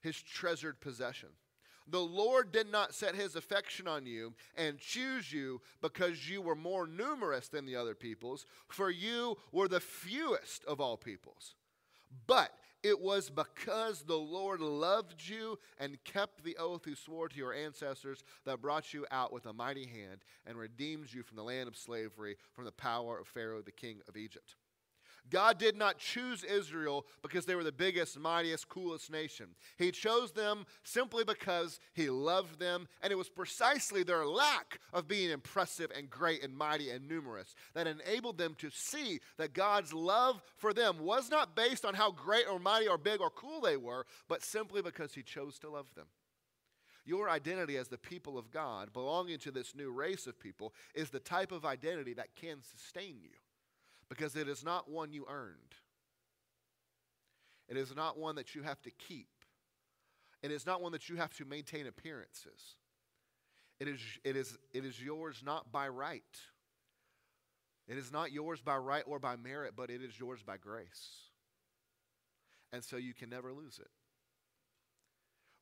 his 0.00 0.20
treasured 0.20 0.80
possession. 0.80 1.28
The 1.90 2.00
Lord 2.00 2.52
did 2.52 2.70
not 2.70 2.94
set 2.94 3.14
his 3.14 3.34
affection 3.34 3.88
on 3.88 4.04
you 4.04 4.34
and 4.56 4.78
choose 4.78 5.32
you 5.32 5.60
because 5.80 6.28
you 6.28 6.42
were 6.42 6.54
more 6.54 6.86
numerous 6.86 7.48
than 7.48 7.64
the 7.64 7.76
other 7.76 7.94
peoples, 7.94 8.44
for 8.68 8.90
you 8.90 9.36
were 9.52 9.68
the 9.68 9.80
fewest 9.80 10.64
of 10.66 10.80
all 10.80 10.96
peoples. 10.96 11.54
But 12.26 12.52
it 12.82 13.00
was 13.00 13.28
because 13.30 14.02
the 14.02 14.18
Lord 14.18 14.60
loved 14.60 15.28
you 15.28 15.58
and 15.78 16.02
kept 16.04 16.44
the 16.44 16.56
oath 16.58 16.84
he 16.84 16.94
swore 16.94 17.28
to 17.28 17.36
your 17.36 17.52
ancestors 17.52 18.22
that 18.44 18.62
brought 18.62 18.94
you 18.94 19.04
out 19.10 19.32
with 19.32 19.46
a 19.46 19.52
mighty 19.52 19.86
hand 19.86 20.24
and 20.46 20.56
redeemed 20.56 21.12
you 21.12 21.22
from 21.22 21.36
the 21.36 21.42
land 21.42 21.68
of 21.68 21.76
slavery, 21.76 22.36
from 22.52 22.64
the 22.64 22.72
power 22.72 23.18
of 23.18 23.26
Pharaoh, 23.26 23.62
the 23.62 23.72
king 23.72 24.00
of 24.08 24.16
Egypt. 24.16 24.54
God 25.30 25.58
did 25.58 25.76
not 25.76 25.98
choose 25.98 26.44
Israel 26.44 27.06
because 27.22 27.44
they 27.44 27.54
were 27.54 27.64
the 27.64 27.72
biggest, 27.72 28.18
mightiest, 28.18 28.68
coolest 28.68 29.10
nation. 29.10 29.48
He 29.76 29.90
chose 29.90 30.32
them 30.32 30.64
simply 30.84 31.24
because 31.24 31.80
He 31.94 32.10
loved 32.10 32.58
them, 32.58 32.88
and 33.02 33.12
it 33.12 33.16
was 33.16 33.28
precisely 33.28 34.02
their 34.02 34.26
lack 34.26 34.78
of 34.92 35.08
being 35.08 35.30
impressive 35.30 35.90
and 35.96 36.08
great 36.08 36.42
and 36.42 36.56
mighty 36.56 36.90
and 36.90 37.08
numerous 37.08 37.54
that 37.74 37.86
enabled 37.86 38.38
them 38.38 38.54
to 38.58 38.70
see 38.70 39.20
that 39.36 39.54
God's 39.54 39.92
love 39.92 40.42
for 40.56 40.72
them 40.72 41.00
was 41.00 41.30
not 41.30 41.56
based 41.56 41.84
on 41.84 41.94
how 41.94 42.10
great 42.10 42.48
or 42.50 42.58
mighty 42.58 42.88
or 42.88 42.98
big 42.98 43.20
or 43.20 43.30
cool 43.30 43.60
they 43.60 43.76
were, 43.76 44.06
but 44.28 44.42
simply 44.42 44.82
because 44.82 45.14
He 45.14 45.22
chose 45.22 45.58
to 45.60 45.70
love 45.70 45.94
them. 45.94 46.06
Your 47.04 47.30
identity 47.30 47.78
as 47.78 47.88
the 47.88 47.96
people 47.96 48.36
of 48.36 48.50
God, 48.50 48.92
belonging 48.92 49.38
to 49.38 49.50
this 49.50 49.74
new 49.74 49.90
race 49.90 50.26
of 50.26 50.38
people, 50.38 50.74
is 50.94 51.08
the 51.08 51.18
type 51.18 51.52
of 51.52 51.64
identity 51.64 52.12
that 52.14 52.36
can 52.36 52.58
sustain 52.62 53.16
you 53.22 53.30
because 54.08 54.36
it 54.36 54.48
is 54.48 54.64
not 54.64 54.90
one 54.90 55.12
you 55.12 55.26
earned. 55.28 55.74
It 57.68 57.76
is 57.76 57.94
not 57.94 58.18
one 58.18 58.36
that 58.36 58.54
you 58.54 58.62
have 58.62 58.80
to 58.82 58.90
keep. 58.90 59.28
It 60.42 60.50
is 60.50 60.64
not 60.64 60.80
one 60.80 60.92
that 60.92 61.08
you 61.08 61.16
have 61.16 61.34
to 61.36 61.44
maintain 61.44 61.86
appearances. 61.86 62.76
It 63.80 63.88
is, 63.88 64.00
it 64.24 64.36
is, 64.36 64.56
it 64.72 64.84
is 64.84 65.00
yours 65.00 65.42
not 65.44 65.70
by 65.70 65.88
right. 65.88 66.22
It 67.86 67.96
is 67.96 68.12
not 68.12 68.32
yours 68.32 68.60
by 68.60 68.76
right 68.76 69.04
or 69.06 69.18
by 69.18 69.36
merit, 69.36 69.72
but 69.76 69.90
it 69.90 70.02
is 70.02 70.18
yours 70.18 70.42
by 70.42 70.56
grace. 70.56 71.10
And 72.72 72.84
so 72.84 72.96
you 72.96 73.14
can 73.14 73.30
never 73.30 73.52
lose 73.52 73.78
it. 73.78 73.90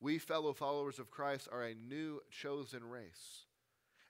We, 0.00 0.18
fellow 0.18 0.52
followers 0.52 0.98
of 0.98 1.10
Christ, 1.10 1.48
are 1.50 1.62
a 1.62 1.74
new 1.74 2.20
chosen 2.30 2.84
race. 2.84 3.45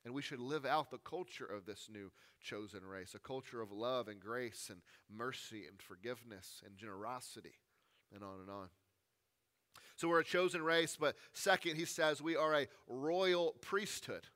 And 0.07 0.15
we 0.15 0.23
should 0.23 0.39
live 0.39 0.65
out 0.65 0.93
the 0.93 0.99
culture 0.99 1.45
of 1.45 1.67
this 1.67 1.89
new 1.93 2.13
chosen 2.41 2.87
race 2.87 3.17
a 3.17 3.19
culture 3.19 3.61
of 3.61 3.73
love 3.73 4.07
and 4.07 4.21
grace 4.21 4.69
and 4.71 4.81
mercy 5.11 5.65
and 5.69 5.83
forgiveness 5.83 6.63
and 6.65 6.77
generosity, 6.77 7.59
and 8.15 8.23
on 8.23 8.39
and 8.41 8.49
on. 8.49 8.69
So 9.97 10.07
we're 10.07 10.21
a 10.21 10.25
chosen 10.25 10.63
race, 10.63 10.97
but 10.99 11.17
second, 11.33 11.75
he 11.75 11.85
says 11.85 12.23
we 12.23 12.37
are 12.37 12.55
a 12.55 12.69
royal 12.87 13.57
priesthood. 13.61 14.29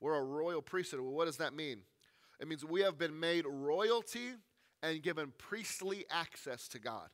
We're 0.00 0.14
a 0.14 0.24
royal 0.24 0.62
priesthood. 0.62 1.00
Well, 1.00 1.12
what 1.12 1.26
does 1.26 1.36
that 1.36 1.52
mean? 1.52 1.82
It 2.40 2.48
means 2.48 2.64
we 2.64 2.80
have 2.80 2.96
been 2.96 3.20
made 3.20 3.44
royalty 3.46 4.30
and 4.82 5.02
given 5.02 5.34
priestly 5.36 6.06
access 6.10 6.68
to 6.68 6.78
God. 6.78 7.10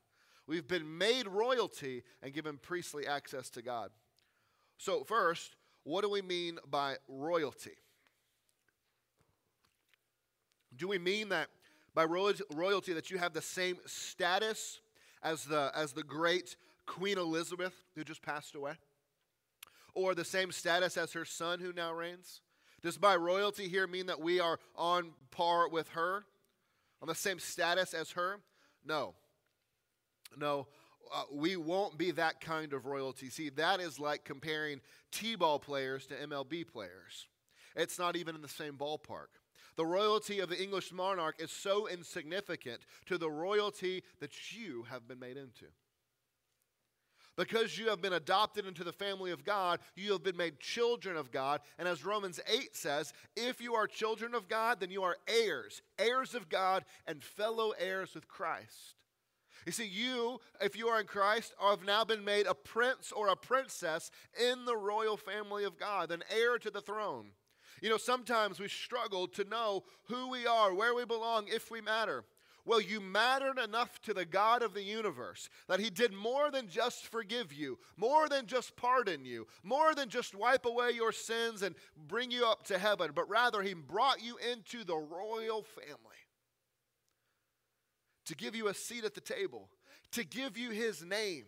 We've 0.47 0.69
been 0.69 0.99
made 0.99 1.27
royalty 1.27 2.05
and 2.23 2.33
given 2.33 2.59
priestly 2.59 3.09
access 3.09 3.51
to 3.51 3.61
God. 3.61 3.91
So, 4.79 5.03
first, 5.03 5.57
what 5.83 6.03
do 6.03 6.09
we 6.09 6.23
mean 6.23 6.59
by 6.71 6.99
royalty? 7.09 7.73
Do 10.79 10.89
we 10.89 10.99
mean 10.99 11.29
that 11.31 11.49
by 11.95 12.05
royalty 12.05 12.93
that 12.93 13.11
you 13.11 13.19
have 13.19 13.33
the 13.33 13.43
same 13.43 13.79
status 13.87 14.81
as 15.23 15.45
the, 15.45 15.73
as 15.75 15.93
the 15.93 16.05
great 16.05 16.57
Queen 16.87 17.19
Elizabeth 17.19 17.75
who 17.95 18.05
just 18.05 18.23
passed 18.23 18.55
away? 18.55 18.75
Or 19.95 20.15
the 20.15 20.25
same 20.25 20.53
status 20.53 20.97
as 20.97 21.13
her 21.13 21.25
son 21.25 21.59
who 21.59 21.73
now 21.73 21.93
reigns? 21.93 22.41
Does 22.83 22.97
by 22.97 23.17
royalty 23.17 23.69
here 23.69 23.89
mean 23.89 24.07
that 24.07 24.21
we 24.21 24.39
are 24.39 24.61
on 24.77 25.11
par 25.33 25.69
with 25.69 25.89
her? 25.91 26.25
On 27.03 27.09
the 27.09 27.15
same 27.15 27.41
status 27.41 27.93
as 27.93 28.13
her? 28.13 28.39
No. 28.85 29.15
No, 30.37 30.69
uh, 31.13 31.25
we 31.33 31.57
won't 31.57 31.99
be 31.99 32.11
that 32.13 32.41
kind 32.41 32.73
of 32.73 32.87
royalty. 32.87 33.31
See, 33.31 33.49
that 33.51 33.81
is 33.81 33.99
like 33.99 34.25
comparing 34.25 34.81
T 35.11 35.35
ball 35.37 35.59
players 35.59 36.07
to 36.07 36.15
MLB 36.15 36.67
players. 36.67 37.27
It's 37.75 37.99
not 37.99 38.17
even 38.17 38.35
in 38.35 38.43
the 38.43 38.49
same 38.49 38.75
ballpark. 38.75 39.38
The 39.79 39.87
royalty 39.87 40.41
of 40.41 40.49
the 40.49 40.61
English 40.61 40.93
monarch 40.93 41.37
is 41.39 41.53
so 41.53 41.87
insignificant 41.87 42.81
to 43.07 43.17
the 43.17 43.31
royalty 43.31 44.03
that 44.19 44.51
you 44.51 44.85
have 44.91 45.07
been 45.07 45.21
made 45.21 45.37
into. 45.37 45.67
Because 47.37 47.79
you 47.79 47.89
have 47.89 48.03
been 48.03 48.15
adopted 48.15 48.67
into 48.67 48.83
the 48.83 48.93
family 48.93 49.31
of 49.31 49.45
God, 49.45 49.79
you 49.95 50.11
have 50.11 50.25
been 50.25 50.37
made 50.37 50.59
children 50.59 51.17
of 51.17 51.31
God. 51.31 51.61
And 51.79 51.87
as 51.87 52.05
Romans 52.05 52.41
8 52.49 52.75
says, 52.75 53.13
if 53.37 53.61
you 53.61 53.77
are 53.77 53.87
children 53.87 54.35
of 54.35 54.49
God, 54.49 54.81
then 54.81 54.91
you 54.91 55.05
are 55.05 55.17
heirs, 55.29 55.81
heirs 55.97 56.35
of 56.35 56.49
God, 56.49 56.85
and 57.07 57.23
fellow 57.23 57.73
heirs 57.79 58.17
with 58.17 58.27
Christ. 58.27 58.97
You 59.65 59.71
see, 59.71 59.87
you, 59.87 60.41
if 60.61 60.77
you 60.77 60.89
are 60.89 60.99
in 60.99 61.07
Christ, 61.07 61.55
have 61.61 61.85
now 61.85 62.03
been 62.03 62.25
made 62.25 62.49
a 62.49 62.55
prince 62.55 63.13
or 63.13 63.29
a 63.29 63.37
princess 63.37 64.11
in 64.43 64.65
the 64.65 64.77
royal 64.77 65.17
family 65.17 65.63
of 65.63 65.79
God, 65.79 66.11
an 66.11 66.25
heir 66.37 66.59
to 66.59 66.71
the 66.71 66.81
throne. 66.81 67.31
You 67.81 67.91
know, 67.91 67.97
sometimes 67.97 68.59
we 68.59 68.69
struggle 68.69 69.29
to 69.29 69.45
know 69.45 69.85
who 70.05 70.29
we 70.31 70.47
are, 70.47 70.75
where 70.75 70.95
we 70.95 71.05
belong, 71.05 71.47
if 71.49 71.71
we 71.71 71.81
matter. 71.81 72.25
Well, 72.69 72.83
you 72.83 73.01
mattered 73.01 73.59
enough 73.59 73.99
to 74.03 74.13
the 74.13 74.27
God 74.27 74.63
of 74.63 74.75
the 74.75 74.83
universe 74.83 75.49
that 75.69 75.81
He 75.81 75.89
did 75.89 76.13
more 76.13 76.51
than 76.51 76.69
just 76.69 77.07
forgive 77.07 77.51
you, 77.51 77.79
more 77.97 78.29
than 78.29 78.47
just 78.47 78.77
pardon 78.77 79.25
you, 79.25 79.47
more 79.63 79.95
than 79.95 80.11
just 80.11 80.35
wipe 80.35 80.67
away 80.67 80.91
your 80.91 81.13
sins 81.13 81.63
and 81.63 81.75
bring 82.09 82.31
you 82.31 82.45
up 82.45 82.65
to 82.65 82.79
heaven, 82.79 83.13
but 83.15 83.29
rather 83.29 83.63
He 83.63 83.73
brought 83.73 84.23
you 84.23 84.37
into 84.53 84.85
the 84.85 84.97
royal 84.97 85.63
family 85.63 85.97
to 88.27 88.37
give 88.37 88.55
you 88.55 88.69
a 88.69 88.75
seat 88.75 89.05
at 89.05 89.15
the 89.15 89.23
table, 89.23 89.71
to 90.13 90.23
give 90.23 90.59
you 90.59 90.69
His 90.71 91.03
name 91.03 91.47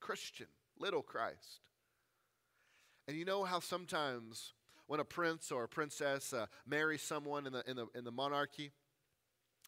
Christian, 0.00 0.48
little 0.76 1.02
Christ. 1.02 1.60
And 3.06 3.16
you 3.16 3.24
know 3.24 3.44
how 3.44 3.60
sometimes 3.60 4.54
when 4.86 5.00
a 5.00 5.04
prince 5.04 5.50
or 5.50 5.64
a 5.64 5.68
princess 5.68 6.32
uh, 6.32 6.46
marries 6.66 7.02
someone 7.02 7.46
in 7.46 7.52
the, 7.52 7.68
in, 7.68 7.76
the, 7.76 7.86
in 7.94 8.04
the 8.04 8.10
monarchy, 8.10 8.70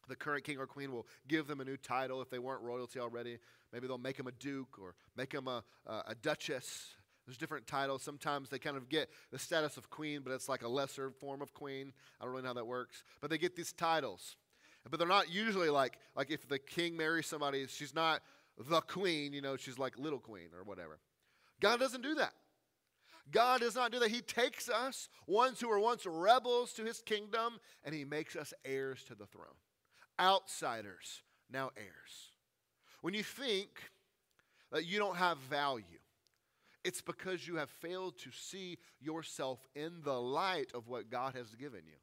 the 0.07 0.15
current 0.15 0.43
king 0.43 0.57
or 0.57 0.65
queen 0.65 0.91
will 0.91 1.07
give 1.27 1.47
them 1.47 1.61
a 1.61 1.65
new 1.65 1.77
title 1.77 2.21
if 2.21 2.29
they 2.29 2.39
weren't 2.39 2.61
royalty 2.61 2.99
already. 2.99 3.37
Maybe 3.71 3.87
they'll 3.87 3.97
make 3.97 4.17
them 4.17 4.27
a 4.27 4.31
duke 4.31 4.79
or 4.79 4.95
make 5.15 5.31
them 5.31 5.47
a, 5.47 5.63
a, 5.85 6.03
a 6.07 6.15
duchess. 6.15 6.95
There's 7.25 7.37
different 7.37 7.67
titles. 7.67 8.01
Sometimes 8.01 8.49
they 8.49 8.57
kind 8.57 8.75
of 8.75 8.89
get 8.89 9.09
the 9.31 9.37
status 9.37 9.77
of 9.77 9.89
queen, 9.91 10.21
but 10.23 10.33
it's 10.33 10.49
like 10.49 10.63
a 10.63 10.67
lesser 10.67 11.11
form 11.11 11.41
of 11.41 11.53
queen. 11.53 11.93
I 12.19 12.23
don't 12.23 12.31
really 12.31 12.41
know 12.41 12.49
how 12.49 12.53
that 12.55 12.65
works. 12.65 13.03
But 13.21 13.29
they 13.29 13.37
get 13.37 13.55
these 13.55 13.71
titles. 13.71 14.35
But 14.89 14.97
they're 14.97 15.07
not 15.07 15.31
usually 15.31 15.69
like, 15.69 15.99
like 16.15 16.31
if 16.31 16.47
the 16.47 16.57
king 16.57 16.97
marries 16.97 17.27
somebody, 17.27 17.67
she's 17.67 17.93
not 17.93 18.21
the 18.57 18.81
queen, 18.81 19.33
you 19.33 19.41
know, 19.41 19.57
she's 19.57 19.77
like 19.77 19.99
little 19.99 20.19
queen 20.19 20.49
or 20.57 20.63
whatever. 20.63 20.99
God 21.59 21.79
doesn't 21.79 22.01
do 22.01 22.15
that. 22.15 22.33
God 23.31 23.61
does 23.61 23.75
not 23.75 23.91
do 23.91 23.99
that. 23.99 24.09
He 24.09 24.21
takes 24.21 24.69
us, 24.69 25.09
ones 25.27 25.59
who 25.59 25.67
were 25.67 25.79
once 25.79 26.05
rebels 26.05 26.73
to 26.73 26.83
his 26.83 27.01
kingdom, 27.01 27.59
and 27.83 27.93
he 27.93 28.05
makes 28.05 28.35
us 28.35 28.53
heirs 28.65 29.03
to 29.05 29.15
the 29.15 29.25
throne 29.25 29.55
outsiders, 30.19 31.23
now 31.49 31.71
heirs. 31.77 32.33
When 33.01 33.13
you 33.13 33.23
think 33.23 33.69
that 34.71 34.85
you 34.85 34.99
don't 34.99 35.15
have 35.15 35.37
value, 35.37 35.85
it's 36.83 37.01
because 37.01 37.47
you 37.47 37.55
have 37.55 37.69
failed 37.69 38.17
to 38.19 38.31
see 38.31 38.77
yourself 38.99 39.65
in 39.75 40.01
the 40.03 40.19
light 40.19 40.71
of 40.73 40.87
what 40.87 41.09
God 41.09 41.35
has 41.35 41.55
given 41.55 41.81
you. 41.85 41.95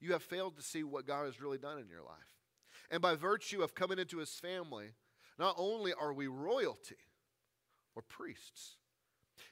You 0.00 0.12
have 0.12 0.22
failed 0.22 0.56
to 0.56 0.62
see 0.62 0.82
what 0.82 1.06
God 1.06 1.26
has 1.26 1.40
really 1.40 1.58
done 1.58 1.78
in 1.78 1.88
your 1.88 2.02
life. 2.02 2.16
And 2.90 3.02
by 3.02 3.14
virtue 3.14 3.62
of 3.62 3.74
coming 3.74 3.98
into 3.98 4.18
his 4.18 4.30
family, 4.30 4.86
not 5.38 5.54
only 5.58 5.92
are 5.92 6.12
we 6.12 6.26
royalty 6.26 6.96
or 7.94 8.02
priests. 8.02 8.76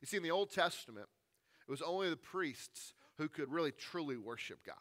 You 0.00 0.06
see, 0.06 0.16
in 0.16 0.22
the 0.22 0.30
Old 0.30 0.50
Testament, 0.50 1.08
it 1.66 1.70
was 1.70 1.82
only 1.82 2.10
the 2.10 2.16
priests 2.16 2.94
who 3.16 3.28
could 3.28 3.50
really 3.50 3.72
truly 3.72 4.16
worship 4.16 4.64
God. 4.64 4.76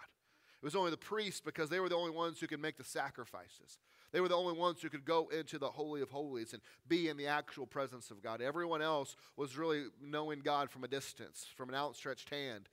It 0.62 0.66
was 0.66 0.76
only 0.76 0.92
the 0.92 0.98
priests 0.98 1.42
because 1.42 1.70
they 1.70 1.80
were 1.80 1.90
the 1.90 1.96
only 1.96 2.12
ones 2.12 2.40
who 2.40 2.48
could 2.48 2.62
make 2.62 2.78
the 2.78 2.84
sacrifices. 2.84 3.80
They 4.12 4.22
were 4.22 4.30
the 4.30 4.38
only 4.38 4.58
ones 4.58 4.82
who 4.82 4.90
could 4.90 5.06
go 5.06 5.28
into 5.28 5.60
the 5.60 5.70
Holy 5.70 6.02
of 6.02 6.10
Holies 6.10 6.54
and 6.54 6.62
be 6.88 7.10
in 7.10 7.18
the 7.18 7.28
actual 7.28 7.68
presence 7.68 8.10
of 8.10 8.24
God. 8.24 8.42
Everyone 8.42 8.82
else 8.82 9.16
was 9.36 9.58
really 9.58 9.86
knowing 10.02 10.40
God 10.40 10.72
from 10.72 10.84
a 10.84 10.88
distance, 10.88 11.46
from 11.56 11.70
an 11.70 11.76
outstretched 11.76 12.30
hand. 12.30 12.70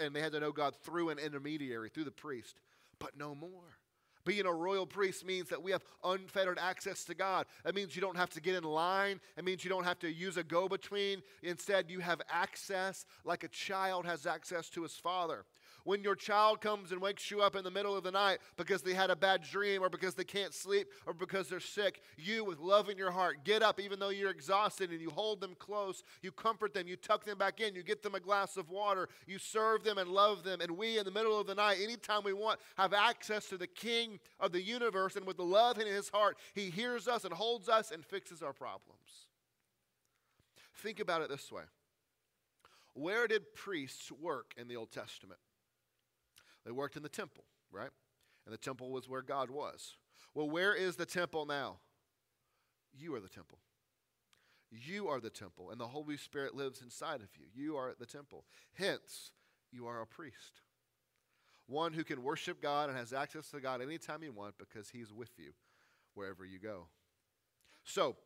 And 0.00 0.14
they 0.16 0.20
had 0.20 0.32
to 0.32 0.40
know 0.40 0.50
God 0.50 0.74
through 0.82 1.10
an 1.10 1.18
intermediary, 1.18 1.90
through 1.90 2.04
the 2.04 2.10
priest, 2.10 2.58
but 2.98 3.16
no 3.16 3.34
more. 3.34 3.78
Being 4.28 4.44
a 4.44 4.52
royal 4.52 4.84
priest 4.84 5.24
means 5.24 5.48
that 5.48 5.62
we 5.62 5.70
have 5.70 5.82
unfettered 6.04 6.58
access 6.58 7.02
to 7.04 7.14
God. 7.14 7.46
That 7.64 7.74
means 7.74 7.96
you 7.96 8.02
don't 8.02 8.18
have 8.18 8.28
to 8.30 8.42
get 8.42 8.56
in 8.56 8.62
line. 8.62 9.20
It 9.38 9.44
means 9.44 9.64
you 9.64 9.70
don't 9.70 9.84
have 9.84 9.98
to 10.00 10.12
use 10.12 10.36
a 10.36 10.42
go 10.42 10.68
between. 10.68 11.22
Instead, 11.42 11.90
you 11.90 12.00
have 12.00 12.20
access 12.28 13.06
like 13.24 13.42
a 13.42 13.48
child 13.48 14.04
has 14.04 14.26
access 14.26 14.68
to 14.70 14.82
his 14.82 14.92
father 14.92 15.46
when 15.88 16.02
your 16.02 16.14
child 16.14 16.60
comes 16.60 16.92
and 16.92 17.00
wakes 17.00 17.30
you 17.30 17.40
up 17.40 17.56
in 17.56 17.64
the 17.64 17.70
middle 17.70 17.96
of 17.96 18.04
the 18.04 18.10
night 18.10 18.40
because 18.58 18.82
they 18.82 18.92
had 18.92 19.08
a 19.08 19.16
bad 19.16 19.42
dream 19.42 19.82
or 19.82 19.88
because 19.88 20.14
they 20.14 20.22
can't 20.22 20.52
sleep 20.52 20.88
or 21.06 21.14
because 21.14 21.48
they're 21.48 21.60
sick, 21.60 22.02
you, 22.18 22.44
with 22.44 22.58
love 22.58 22.90
in 22.90 22.98
your 22.98 23.10
heart, 23.10 23.38
get 23.42 23.62
up 23.62 23.80
even 23.80 23.98
though 23.98 24.10
you're 24.10 24.30
exhausted 24.30 24.90
and 24.90 25.00
you 25.00 25.08
hold 25.08 25.40
them 25.40 25.56
close. 25.58 26.02
You 26.20 26.30
comfort 26.30 26.74
them. 26.74 26.88
You 26.88 26.96
tuck 26.96 27.24
them 27.24 27.38
back 27.38 27.60
in. 27.60 27.74
You 27.74 27.82
get 27.82 28.02
them 28.02 28.14
a 28.14 28.20
glass 28.20 28.58
of 28.58 28.68
water. 28.68 29.08
You 29.26 29.38
serve 29.38 29.82
them 29.82 29.96
and 29.96 30.10
love 30.10 30.44
them. 30.44 30.60
And 30.60 30.72
we, 30.72 30.98
in 30.98 31.06
the 31.06 31.10
middle 31.10 31.40
of 31.40 31.46
the 31.46 31.54
night, 31.54 31.78
anytime 31.82 32.20
we 32.22 32.34
want, 32.34 32.60
have 32.76 32.92
access 32.92 33.46
to 33.46 33.56
the 33.56 33.66
King 33.66 34.20
of 34.38 34.52
the 34.52 34.60
universe. 34.60 35.16
And 35.16 35.26
with 35.26 35.38
the 35.38 35.42
love 35.42 35.78
in 35.78 35.86
his 35.86 36.10
heart, 36.10 36.36
he 36.52 36.68
hears 36.68 37.08
us 37.08 37.24
and 37.24 37.32
holds 37.32 37.66
us 37.66 37.92
and 37.92 38.04
fixes 38.04 38.42
our 38.42 38.52
problems. 38.52 39.26
Think 40.82 41.00
about 41.00 41.22
it 41.22 41.30
this 41.30 41.50
way. 41.50 41.62
Where 42.92 43.26
did 43.26 43.54
priests 43.54 44.12
work 44.12 44.52
in 44.58 44.68
the 44.68 44.76
Old 44.76 44.92
Testament? 44.92 45.40
They 46.68 46.72
worked 46.72 46.98
in 46.98 47.02
the 47.02 47.08
temple, 47.08 47.44
right? 47.72 47.88
And 48.44 48.52
the 48.52 48.58
temple 48.58 48.90
was 48.90 49.08
where 49.08 49.22
God 49.22 49.50
was. 49.50 49.96
Well, 50.34 50.50
where 50.50 50.74
is 50.74 50.96
the 50.96 51.06
temple 51.06 51.46
now? 51.46 51.78
You 52.92 53.14
are 53.14 53.20
the 53.20 53.28
temple. 53.30 53.60
You 54.70 55.08
are 55.08 55.18
the 55.18 55.30
temple, 55.30 55.70
and 55.70 55.80
the 55.80 55.86
Holy 55.86 56.18
Spirit 56.18 56.54
lives 56.54 56.82
inside 56.82 57.22
of 57.22 57.30
you. 57.38 57.46
You 57.54 57.78
are 57.78 57.94
the 57.98 58.04
temple. 58.04 58.44
Hence, 58.74 59.30
you 59.72 59.86
are 59.86 60.02
a 60.02 60.06
priest. 60.06 60.60
One 61.68 61.94
who 61.94 62.04
can 62.04 62.22
worship 62.22 62.60
God 62.60 62.90
and 62.90 62.98
has 62.98 63.14
access 63.14 63.48
to 63.52 63.62
God 63.62 63.80
anytime 63.80 64.22
you 64.22 64.32
want 64.32 64.58
because 64.58 64.90
he's 64.90 65.10
with 65.10 65.30
you 65.38 65.52
wherever 66.12 66.44
you 66.44 66.58
go. 66.58 66.88
So, 67.82 68.16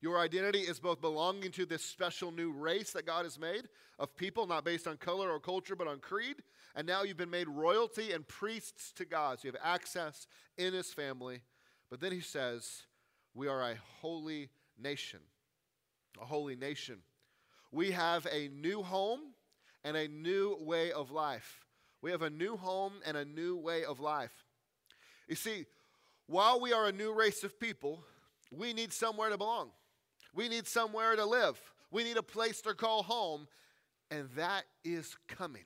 your 0.00 0.18
identity 0.18 0.60
is 0.60 0.80
both 0.80 1.00
belonging 1.00 1.50
to 1.52 1.66
this 1.66 1.84
special 1.84 2.32
new 2.32 2.52
race 2.52 2.92
that 2.92 3.06
God 3.06 3.24
has 3.24 3.38
made 3.38 3.68
of 3.98 4.16
people, 4.16 4.46
not 4.46 4.64
based 4.64 4.86
on 4.86 4.96
color 4.96 5.30
or 5.30 5.38
culture, 5.38 5.76
but 5.76 5.86
on 5.86 5.98
creed. 5.98 6.36
And 6.74 6.86
now 6.86 7.02
you've 7.02 7.18
been 7.18 7.30
made 7.30 7.48
royalty 7.48 8.12
and 8.12 8.26
priests 8.26 8.92
to 8.92 9.04
God. 9.04 9.40
So 9.40 9.48
you 9.48 9.52
have 9.52 9.60
access 9.62 10.26
in 10.56 10.72
his 10.72 10.92
family. 10.92 11.42
But 11.90 12.00
then 12.00 12.12
he 12.12 12.20
says, 12.20 12.84
We 13.34 13.46
are 13.48 13.60
a 13.60 13.74
holy 14.00 14.48
nation. 14.78 15.20
A 16.20 16.24
holy 16.24 16.56
nation. 16.56 16.98
We 17.70 17.90
have 17.90 18.26
a 18.32 18.48
new 18.48 18.82
home 18.82 19.20
and 19.84 19.96
a 19.96 20.08
new 20.08 20.56
way 20.60 20.92
of 20.92 21.10
life. 21.10 21.66
We 22.00 22.10
have 22.10 22.22
a 22.22 22.30
new 22.30 22.56
home 22.56 22.94
and 23.04 23.16
a 23.16 23.24
new 23.24 23.56
way 23.56 23.84
of 23.84 24.00
life. 24.00 24.44
You 25.28 25.36
see, 25.36 25.66
while 26.26 26.58
we 26.58 26.72
are 26.72 26.86
a 26.86 26.92
new 26.92 27.12
race 27.12 27.44
of 27.44 27.60
people, 27.60 28.02
we 28.50 28.72
need 28.72 28.92
somewhere 28.92 29.28
to 29.28 29.36
belong. 29.36 29.70
We 30.34 30.48
need 30.48 30.66
somewhere 30.66 31.16
to 31.16 31.24
live. 31.24 31.60
We 31.90 32.04
need 32.04 32.16
a 32.16 32.22
place 32.22 32.60
to 32.62 32.74
call 32.74 33.02
home, 33.02 33.48
and 34.10 34.28
that 34.36 34.64
is 34.84 35.16
coming. 35.28 35.64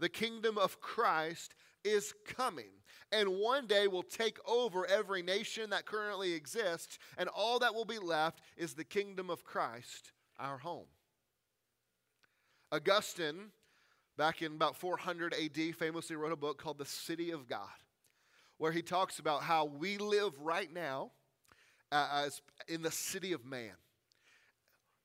The 0.00 0.08
kingdom 0.08 0.58
of 0.58 0.80
Christ 0.80 1.54
is 1.84 2.14
coming. 2.26 2.70
And 3.10 3.28
one 3.38 3.66
day 3.66 3.88
will 3.88 4.02
take 4.02 4.38
over 4.48 4.86
every 4.86 5.22
nation 5.22 5.70
that 5.70 5.84
currently 5.84 6.32
exists, 6.32 6.98
and 7.18 7.28
all 7.28 7.58
that 7.58 7.74
will 7.74 7.84
be 7.84 7.98
left 7.98 8.40
is 8.56 8.74
the 8.74 8.84
kingdom 8.84 9.28
of 9.28 9.44
Christ, 9.44 10.12
our 10.38 10.58
home. 10.58 10.86
Augustine, 12.70 13.50
back 14.16 14.40
in 14.40 14.52
about 14.52 14.76
400 14.76 15.34
AD, 15.34 15.76
famously 15.76 16.16
wrote 16.16 16.32
a 16.32 16.36
book 16.36 16.56
called 16.56 16.78
The 16.78 16.86
City 16.86 17.30
of 17.30 17.46
God, 17.46 17.68
where 18.56 18.72
he 18.72 18.80
talks 18.80 19.18
about 19.18 19.42
how 19.42 19.66
we 19.66 19.98
live 19.98 20.40
right 20.40 20.72
now 20.72 21.10
uh, 21.92 22.24
as 22.24 22.40
in 22.66 22.82
the 22.82 22.90
city 22.90 23.32
of 23.32 23.44
man. 23.44 23.74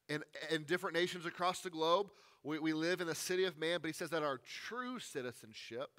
In, 0.09 0.23
in 0.49 0.63
different 0.63 0.95
nations 0.95 1.25
across 1.25 1.59
the 1.59 1.69
globe, 1.69 2.07
we, 2.43 2.59
we 2.59 2.73
live 2.73 3.01
in 3.01 3.07
the 3.07 3.15
city 3.15 3.43
of 3.43 3.59
man, 3.59 3.79
but 3.81 3.87
he 3.87 3.93
says 3.93 4.09
that 4.11 4.23
our 4.23 4.39
true 4.67 4.99
citizenship 4.99 5.89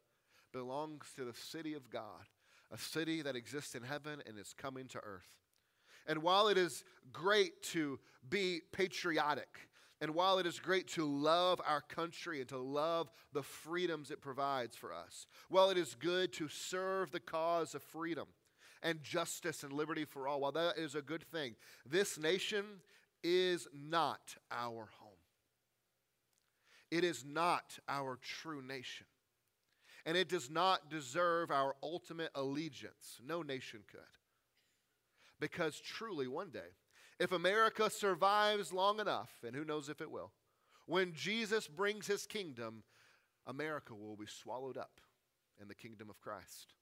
belongs 0.51 1.12
to 1.16 1.24
the 1.24 1.35
city 1.35 1.74
of 1.74 1.90
God, 1.90 2.24
a 2.72 2.79
city 2.79 3.20
that 3.20 3.37
exists 3.37 3.74
in 3.74 3.83
heaven 3.83 4.22
and 4.27 4.38
is 4.38 4.55
coming 4.57 4.88
to 4.88 4.98
earth. 4.98 5.29
And 6.07 6.22
while 6.22 6.48
it 6.48 6.57
is 6.57 6.85
great 7.12 7.62
to 7.64 8.01
be 8.29 8.62
patriotic, 8.72 9.68
and 10.01 10.14
while 10.14 10.38
it 10.38 10.46
is 10.46 10.59
great 10.59 10.88
to 10.88 11.05
love 11.05 11.61
our 11.66 11.83
country 11.83 12.40
and 12.40 12.48
to 12.48 12.59
love 12.59 13.11
the 13.35 13.42
freedoms 13.42 14.11
it 14.11 14.22
provides 14.22 14.74
for 14.74 14.94
us, 14.94 15.27
while 15.51 15.68
it 15.68 15.77
is 15.77 15.94
good 15.94 16.33
to 16.35 16.48
serve 16.48 17.11
the 17.11 17.20
cause 17.20 17.74
of 17.74 17.83
freedom, 17.83 18.29
and 18.83 19.03
justice 19.03 19.62
and 19.62 19.73
liberty 19.73 20.05
for 20.05 20.29
all. 20.29 20.41
While 20.41 20.53
that 20.53 20.79
is 20.79 20.95
a 20.95 21.03
good 21.03 21.25
thing, 21.25 21.57
this 21.85 22.19
nation 22.19 22.64
is 23.23 23.67
not 23.73 24.37
our 24.51 24.88
home. 24.99 25.12
It 26.91 27.05
is 27.05 27.25
not 27.25 27.79
our 27.88 28.19
true 28.23 28.62
nation. 28.62 29.07
And 30.07 30.17
it 30.17 30.29
does 30.29 30.49
not 30.49 30.88
deserve 30.88 31.51
our 31.51 31.75
ultimate 31.83 32.31
allegiance. 32.35 33.21
No 33.27 33.43
nation 33.43 33.81
could. 33.91 34.01
Because 35.38 35.81
truly, 35.81 36.27
one 36.27 36.51
day, 36.51 36.71
If 37.19 37.33
America 37.33 37.91
survives 37.91 38.73
long 38.73 39.01
enough, 39.01 39.31
and 39.45 39.55
who 39.57 39.64
knows 39.64 39.88
if 39.88 40.01
it 40.01 40.11
will, 40.11 40.31
when 40.87 41.12
Jesus 41.12 41.67
brings 41.67 42.07
his 42.07 42.27
kingdom, 42.27 42.85
America 43.47 43.95
will 43.95 44.17
be 44.17 44.27
swallowed 44.27 44.77
up 44.77 45.01
in 45.61 45.69
the 45.69 45.75
kingdom 45.75 46.09
of 46.09 46.21
Christ. 46.21 46.75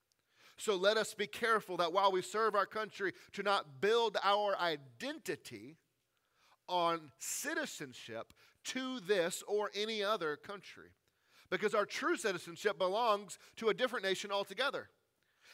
So 0.57 0.77
let 0.77 0.97
us 0.97 1.13
be 1.15 1.27
careful 1.27 1.77
that 1.79 1.93
while 1.93 2.11
we 2.11 2.23
serve 2.23 2.55
our 2.55 2.67
country, 2.67 3.13
to 3.33 3.43
not 3.43 3.81
build 3.81 4.17
our 4.23 4.59
identity 4.59 5.77
on 6.69 7.13
citizenship 7.19 8.33
to 8.65 9.01
this 9.01 9.45
or 9.47 9.71
any 9.75 10.03
other 10.03 10.37
country. 10.37 10.91
Because 11.51 11.75
our 11.75 11.87
true 11.87 12.17
citizenship 12.17 12.79
belongs 12.79 13.39
to 13.57 13.69
a 13.69 13.75
different 13.75 14.05
nation 14.05 14.33
altogether. 14.33 14.89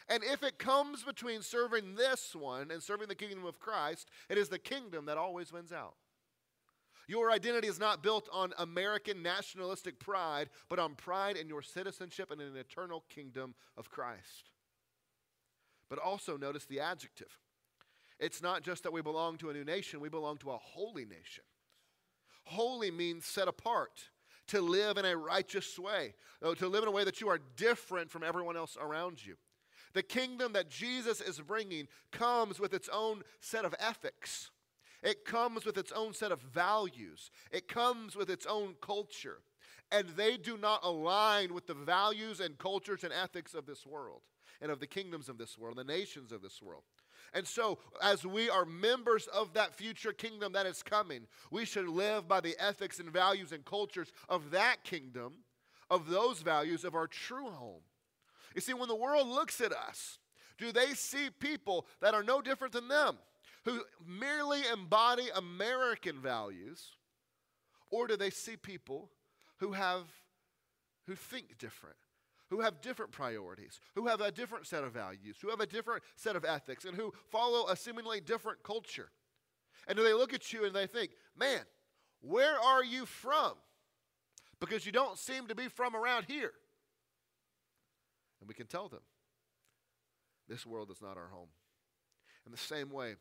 And 0.09 0.25
if 0.25 0.43
it 0.43 0.59
comes 0.59 1.03
between 1.03 1.43
serving 1.43 1.95
this 1.97 2.35
one 2.35 2.71
and 2.71 2.83
serving 2.83 3.09
the 3.09 3.15
kingdom 3.15 3.45
of 3.45 3.61
Christ, 3.61 4.09
it 4.29 4.39
is 4.39 4.49
the 4.49 4.59
kingdom 4.59 5.07
that 5.07 5.19
always 5.19 5.53
wins 5.53 5.73
out. 5.73 5.95
Your 7.09 7.31
identity 7.31 7.69
is 7.69 7.79
not 7.79 8.03
built 8.03 8.29
on 8.33 8.55
American 8.59 9.23
nationalistic 9.23 9.99
pride, 9.99 10.49
but 10.69 10.79
on 10.79 10.95
pride 10.95 11.37
in 11.37 11.49
your 11.49 11.63
citizenship 11.63 12.31
and 12.31 12.41
in 12.41 12.49
an 12.49 12.57
eternal 12.57 13.05
kingdom 13.11 13.55
of 13.77 13.91
Christ. 13.91 14.51
But 15.93 15.99
also 15.99 16.39
notice 16.39 16.65
the 16.65 16.81
adjective. 16.81 17.39
It's 18.19 18.41
not 18.41 18.63
just 18.63 18.83
that 18.85 18.95
we 18.95 19.03
belong 19.03 19.37
to 19.37 19.51
a 19.51 19.53
new 19.53 19.63
nation, 19.63 20.01
we 20.01 20.09
belong 20.09 20.39
to 20.39 20.53
a 20.53 20.57
holy 20.57 21.05
nation. 21.05 21.45
Holy 22.45 22.91
means 22.91 23.27
set 23.27 23.47
apart, 23.47 24.09
to 24.47 24.63
live 24.63 24.97
in 24.97 25.05
a 25.05 25.15
righteous 25.15 25.79
way, 25.79 26.15
uh, 26.43 26.55
to 26.55 26.67
live 26.67 26.85
in 26.85 26.89
a 26.89 26.93
way 26.93 27.05
that 27.05 27.21
you 27.21 27.29
are 27.29 27.41
different 27.59 28.11
from 28.11 28.23
everyone 28.23 28.57
else 28.57 28.79
around 28.81 29.23
you. 29.23 29.37
The 29.93 30.03
kingdom 30.03 30.55
that 30.55 30.71
Jesus 30.71 31.21
is 31.21 31.39
bringing 31.41 31.89
comes 32.11 32.59
with 32.59 32.73
its 32.73 32.89
own 32.91 33.21
set 33.43 33.67
of 33.67 33.75
ethics. 33.79 34.51
It 35.03 35.27
comes 35.27 35.67
with 35.67 35.77
its 35.77 35.93
own 35.93 36.15
set 36.15 36.33
of 36.33 36.41
values. 36.41 37.31
It 37.51 37.69
comes 37.69 38.17
with 38.17 38.31
its 38.31 38.47
own 38.47 38.77
culture. 38.81 39.41
And 39.91 40.09
they 40.17 40.39
do 40.39 40.57
not 40.57 40.81
align 40.85 41.53
with 41.53 41.67
the 41.67 41.75
values 41.75 42.41
and 42.41 42.57
cultures 42.57 43.05
and 43.05 43.13
ethics 43.13 43.53
of 43.53 43.67
this 43.67 43.85
world 43.85 44.23
and 44.63 44.71
of 44.71 44.81
the 44.81 44.87
kingdoms 44.87 45.29
of 45.29 45.37
this 45.37 45.59
world, 45.59 45.77
the 45.77 45.85
nations 45.85 46.33
of 46.33 46.41
this 46.41 46.63
world. 46.63 46.85
And 47.35 47.47
so, 47.47 47.79
as 48.03 48.25
we 48.25 48.49
are 48.49 48.65
members 48.65 49.27
of 49.27 49.55
that 49.55 49.75
future 49.75 50.13
kingdom 50.13 50.53
that 50.53 50.67
is 50.67 50.83
coming, 50.83 51.27
we 51.51 51.65
should 51.65 51.89
live 51.89 52.29
by 52.29 52.41
the 52.41 52.55
ethics 52.59 53.01
and 53.01 53.11
values 53.11 53.53
and 53.53 53.65
cultures 53.65 54.13
of 54.29 54.53
that 54.53 54.85
kingdom, 54.85 55.35
of 55.91 56.09
those 56.09 56.41
values 56.41 56.85
of 56.85 56.95
our 56.95 57.07
true 57.07 57.51
home. 57.51 57.83
You 58.55 58.61
see, 58.61 58.75
when 58.75 58.89
the 58.89 58.95
world 58.95 59.29
looks 59.29 59.61
at 59.61 59.73
us, 59.73 60.19
do 60.59 60.73
they 60.73 60.95
see 60.95 61.29
people 61.41 61.87
that 62.01 62.15
are 62.15 62.23
no 62.23 62.41
different 62.41 62.73
than 62.73 62.89
them, 62.89 63.19
who 63.65 63.83
merely 64.07 64.61
embody 64.73 65.29
American 65.35 66.21
values, 66.21 66.93
or 67.91 68.07
do 68.07 68.17
they 68.17 68.31
see 68.31 68.57
people 68.57 69.11
who 69.59 69.73
have 69.73 70.05
who 71.07 71.15
think 71.17 71.59
different, 71.59 71.97
who 72.53 72.61
have 72.61 72.83
different 72.83 73.11
priorities, 73.11 73.81
who 73.95 74.07
have 74.07 74.21
a 74.21 74.31
different 74.31 74.67
set 74.67 74.85
of 74.85 74.93
values, 74.93 75.39
who 75.41 75.49
have 75.49 75.61
a 75.61 75.67
different 75.67 76.03
set 76.17 76.37
of 76.37 76.45
ethics, 76.45 76.85
and 76.85 76.95
who 76.95 77.11
follow 77.31 77.67
a 77.69 77.75
seemingly 77.75 78.21
different 78.21 78.63
culture? 78.63 79.09
And 79.89 79.97
do 79.97 80.05
they 80.05 80.13
look 80.13 80.35
at 80.35 80.53
you 80.53 80.67
and 80.67 80.75
they 80.75 80.87
think, 80.87 81.13
man, 81.35 81.63
where 82.21 82.61
are 82.61 82.85
you 82.85 83.07
from? 83.07 83.55
Because 84.61 84.85
you 84.85 84.93
don't 84.93 85.17
seem 85.17 85.47
to 85.47 85.55
be 85.55 85.69
from 85.69 85.97
around 85.97 86.27
here. 86.29 86.53
And 88.41 88.49
we 88.49 88.55
can 88.55 88.67
tell 88.67 88.87
them 88.87 89.01
this 90.47 90.67
world 90.67 90.91
is 90.91 91.01
not 91.01 91.17
our 91.17 91.29
home. 91.29 91.49
In 92.45 92.53
the 92.53 92.59
same 92.59 92.91
way 92.91 93.15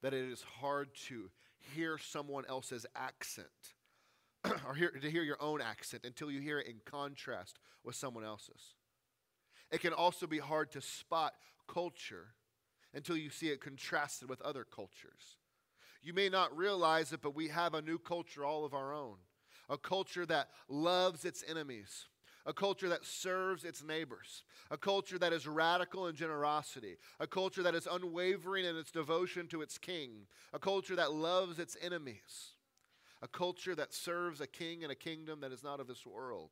that 0.00 0.14
it 0.14 0.30
is 0.30 0.44
hard 0.60 0.90
to 1.08 1.28
hear 1.74 1.98
someone 1.98 2.44
else's 2.48 2.86
accent 2.94 3.48
or 4.66 4.74
hear, 4.74 4.90
to 4.90 5.10
hear 5.10 5.22
your 5.22 5.40
own 5.40 5.60
accent 5.60 6.04
until 6.04 6.30
you 6.30 6.40
hear 6.40 6.58
it 6.58 6.66
in 6.66 6.80
contrast 6.84 7.58
with 7.84 7.94
someone 7.94 8.24
else's. 8.24 8.74
It 9.70 9.80
can 9.80 9.92
also 9.92 10.26
be 10.26 10.38
hard 10.38 10.70
to 10.72 10.80
spot 10.80 11.34
culture 11.66 12.34
until 12.94 13.16
you 13.16 13.30
see 13.30 13.48
it 13.48 13.60
contrasted 13.60 14.28
with 14.28 14.42
other 14.42 14.64
cultures. 14.64 15.38
You 16.02 16.12
may 16.12 16.28
not 16.28 16.56
realize 16.56 17.12
it, 17.12 17.22
but 17.22 17.34
we 17.34 17.48
have 17.48 17.74
a 17.74 17.82
new 17.82 17.98
culture 17.98 18.44
all 18.44 18.64
of 18.64 18.74
our 18.74 18.92
own. 18.92 19.16
A 19.68 19.78
culture 19.78 20.26
that 20.26 20.48
loves 20.68 21.24
its 21.24 21.44
enemies, 21.48 22.06
a 22.44 22.52
culture 22.52 22.88
that 22.88 23.06
serves 23.06 23.64
its 23.64 23.82
neighbors, 23.82 24.42
a 24.70 24.76
culture 24.76 25.18
that 25.18 25.32
is 25.32 25.46
radical 25.46 26.08
in 26.08 26.16
generosity, 26.16 26.96
a 27.20 27.26
culture 27.26 27.62
that 27.62 27.74
is 27.74 27.88
unwavering 27.90 28.64
in 28.64 28.76
its 28.76 28.90
devotion 28.90 29.46
to 29.46 29.62
its 29.62 29.78
king, 29.78 30.26
a 30.52 30.58
culture 30.58 30.96
that 30.96 31.12
loves 31.12 31.58
its 31.58 31.76
enemies, 31.80 32.54
a 33.22 33.28
culture 33.28 33.74
that 33.74 33.94
serves 33.94 34.40
a 34.40 34.46
king 34.46 34.82
and 34.82 34.92
a 34.92 34.96
kingdom 34.96 35.40
that 35.40 35.52
is 35.52 35.62
not 35.62 35.80
of 35.80 35.86
this 35.86 36.04
world. 36.04 36.50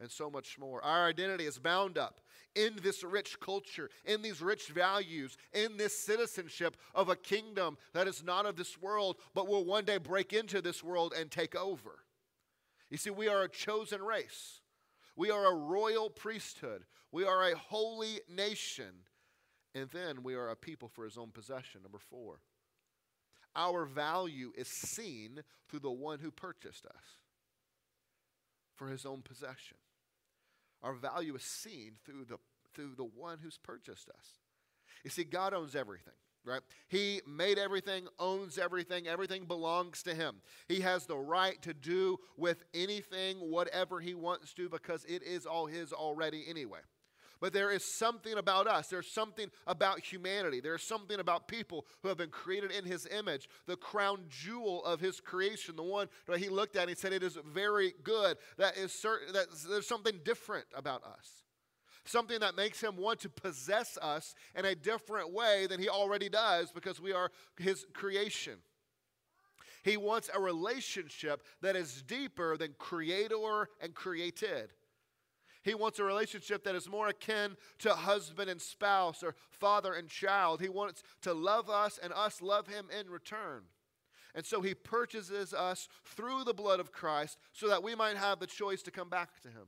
And 0.00 0.10
so 0.10 0.30
much 0.30 0.58
more. 0.60 0.80
Our 0.84 1.08
identity 1.08 1.44
is 1.44 1.58
bound 1.58 1.98
up 1.98 2.20
in 2.54 2.74
this 2.84 3.02
rich 3.02 3.40
culture, 3.40 3.90
in 4.04 4.22
these 4.22 4.40
rich 4.40 4.68
values, 4.68 5.36
in 5.52 5.76
this 5.76 5.98
citizenship 5.98 6.76
of 6.94 7.08
a 7.08 7.16
kingdom 7.16 7.76
that 7.94 8.06
is 8.06 8.22
not 8.22 8.46
of 8.46 8.54
this 8.54 8.80
world, 8.80 9.16
but 9.34 9.48
will 9.48 9.64
one 9.64 9.84
day 9.84 9.98
break 9.98 10.32
into 10.32 10.62
this 10.62 10.84
world 10.84 11.14
and 11.18 11.32
take 11.32 11.56
over. 11.56 12.04
You 12.90 12.96
see, 12.96 13.10
we 13.10 13.26
are 13.26 13.42
a 13.42 13.48
chosen 13.48 14.00
race. 14.00 14.60
We 15.16 15.32
are 15.32 15.50
a 15.50 15.56
royal 15.56 16.10
priesthood. 16.10 16.84
We 17.10 17.24
are 17.24 17.50
a 17.50 17.56
holy 17.56 18.20
nation. 18.28 19.02
And 19.74 19.90
then 19.90 20.22
we 20.22 20.34
are 20.34 20.50
a 20.50 20.56
people 20.56 20.88
for 20.88 21.04
his 21.04 21.18
own 21.18 21.30
possession. 21.30 21.82
Number 21.82 21.98
four, 21.98 22.40
our 23.58 23.84
value 23.84 24.52
is 24.56 24.68
seen 24.68 25.42
through 25.68 25.80
the 25.80 25.90
one 25.90 26.20
who 26.20 26.30
purchased 26.30 26.86
us 26.86 27.02
for 28.76 28.88
his 28.88 29.04
own 29.04 29.20
possession. 29.22 29.76
Our 30.82 30.94
value 30.94 31.34
is 31.34 31.42
seen 31.42 31.94
through 32.06 32.26
the, 32.26 32.38
through 32.72 32.94
the 32.96 33.04
one 33.04 33.38
who's 33.42 33.58
purchased 33.58 34.08
us. 34.10 34.26
You 35.02 35.10
see, 35.10 35.24
God 35.24 35.52
owns 35.52 35.74
everything 35.74 36.14
right? 36.44 36.62
He 36.88 37.20
made 37.26 37.58
everything, 37.58 38.06
owns 38.18 38.56
everything, 38.56 39.06
everything 39.06 39.44
belongs 39.44 40.02
to 40.04 40.14
him. 40.14 40.36
He 40.66 40.80
has 40.80 41.04
the 41.04 41.18
right 41.18 41.60
to 41.62 41.74
do 41.74 42.18
with 42.38 42.64
anything, 42.72 43.36
whatever 43.36 44.00
he 44.00 44.14
wants 44.14 44.54
to, 44.54 44.68
because 44.68 45.04
it 45.04 45.22
is 45.22 45.44
all 45.44 45.66
his 45.66 45.92
already 45.92 46.44
anyway. 46.48 46.78
But 47.40 47.52
there 47.52 47.70
is 47.70 47.84
something 47.84 48.34
about 48.34 48.66
us. 48.66 48.88
There's 48.88 49.10
something 49.10 49.48
about 49.66 50.00
humanity. 50.00 50.60
There's 50.60 50.82
something 50.82 51.20
about 51.20 51.46
people 51.46 51.86
who 52.02 52.08
have 52.08 52.18
been 52.18 52.30
created 52.30 52.72
in 52.72 52.84
his 52.84 53.06
image, 53.06 53.48
the 53.66 53.76
crown 53.76 54.24
jewel 54.28 54.84
of 54.84 55.00
his 55.00 55.20
creation, 55.20 55.76
the 55.76 55.82
one 55.82 56.08
that 56.26 56.38
he 56.38 56.48
looked 56.48 56.76
at 56.76 56.82
and 56.82 56.90
he 56.90 56.96
said, 56.96 57.12
It 57.12 57.22
is 57.22 57.38
very 57.46 57.94
good. 58.02 58.38
That 58.56 58.76
is 58.76 58.92
certain 58.92 59.32
that 59.34 59.46
there's 59.68 59.86
something 59.86 60.20
different 60.24 60.66
about 60.74 61.04
us 61.04 61.42
something 62.08 62.40
that 62.40 62.56
makes 62.56 62.80
him 62.80 62.96
want 62.96 63.20
to 63.20 63.28
possess 63.28 63.98
us 63.98 64.34
in 64.54 64.64
a 64.64 64.74
different 64.74 65.30
way 65.30 65.66
than 65.68 65.78
he 65.78 65.90
already 65.90 66.30
does 66.30 66.72
because 66.72 67.00
we 67.00 67.12
are 67.12 67.30
his 67.58 67.84
creation. 67.92 68.54
He 69.82 69.96
wants 69.96 70.30
a 70.32 70.40
relationship 70.40 71.42
that 71.62 71.76
is 71.76 72.02
deeper 72.02 72.56
than 72.56 72.74
creator 72.78 73.68
and 73.80 73.94
created. 73.94 74.72
He 75.68 75.74
wants 75.74 75.98
a 75.98 76.04
relationship 76.04 76.64
that 76.64 76.74
is 76.74 76.88
more 76.88 77.08
akin 77.08 77.56
to 77.80 77.90
husband 77.90 78.48
and 78.48 78.60
spouse 78.60 79.22
or 79.22 79.34
father 79.50 79.92
and 79.92 80.08
child. 80.08 80.62
He 80.62 80.70
wants 80.70 81.02
to 81.22 81.34
love 81.34 81.68
us 81.68 81.98
and 82.02 82.10
us 82.14 82.40
love 82.40 82.66
him 82.68 82.86
in 82.98 83.10
return. 83.10 83.64
And 84.34 84.46
so 84.46 84.62
he 84.62 84.72
purchases 84.72 85.52
us 85.52 85.88
through 86.06 86.44
the 86.44 86.54
blood 86.54 86.80
of 86.80 86.90
Christ 86.90 87.38
so 87.52 87.68
that 87.68 87.82
we 87.82 87.94
might 87.94 88.16
have 88.16 88.40
the 88.40 88.46
choice 88.46 88.80
to 88.82 88.90
come 88.90 89.10
back 89.10 89.40
to 89.42 89.48
him. 89.48 89.66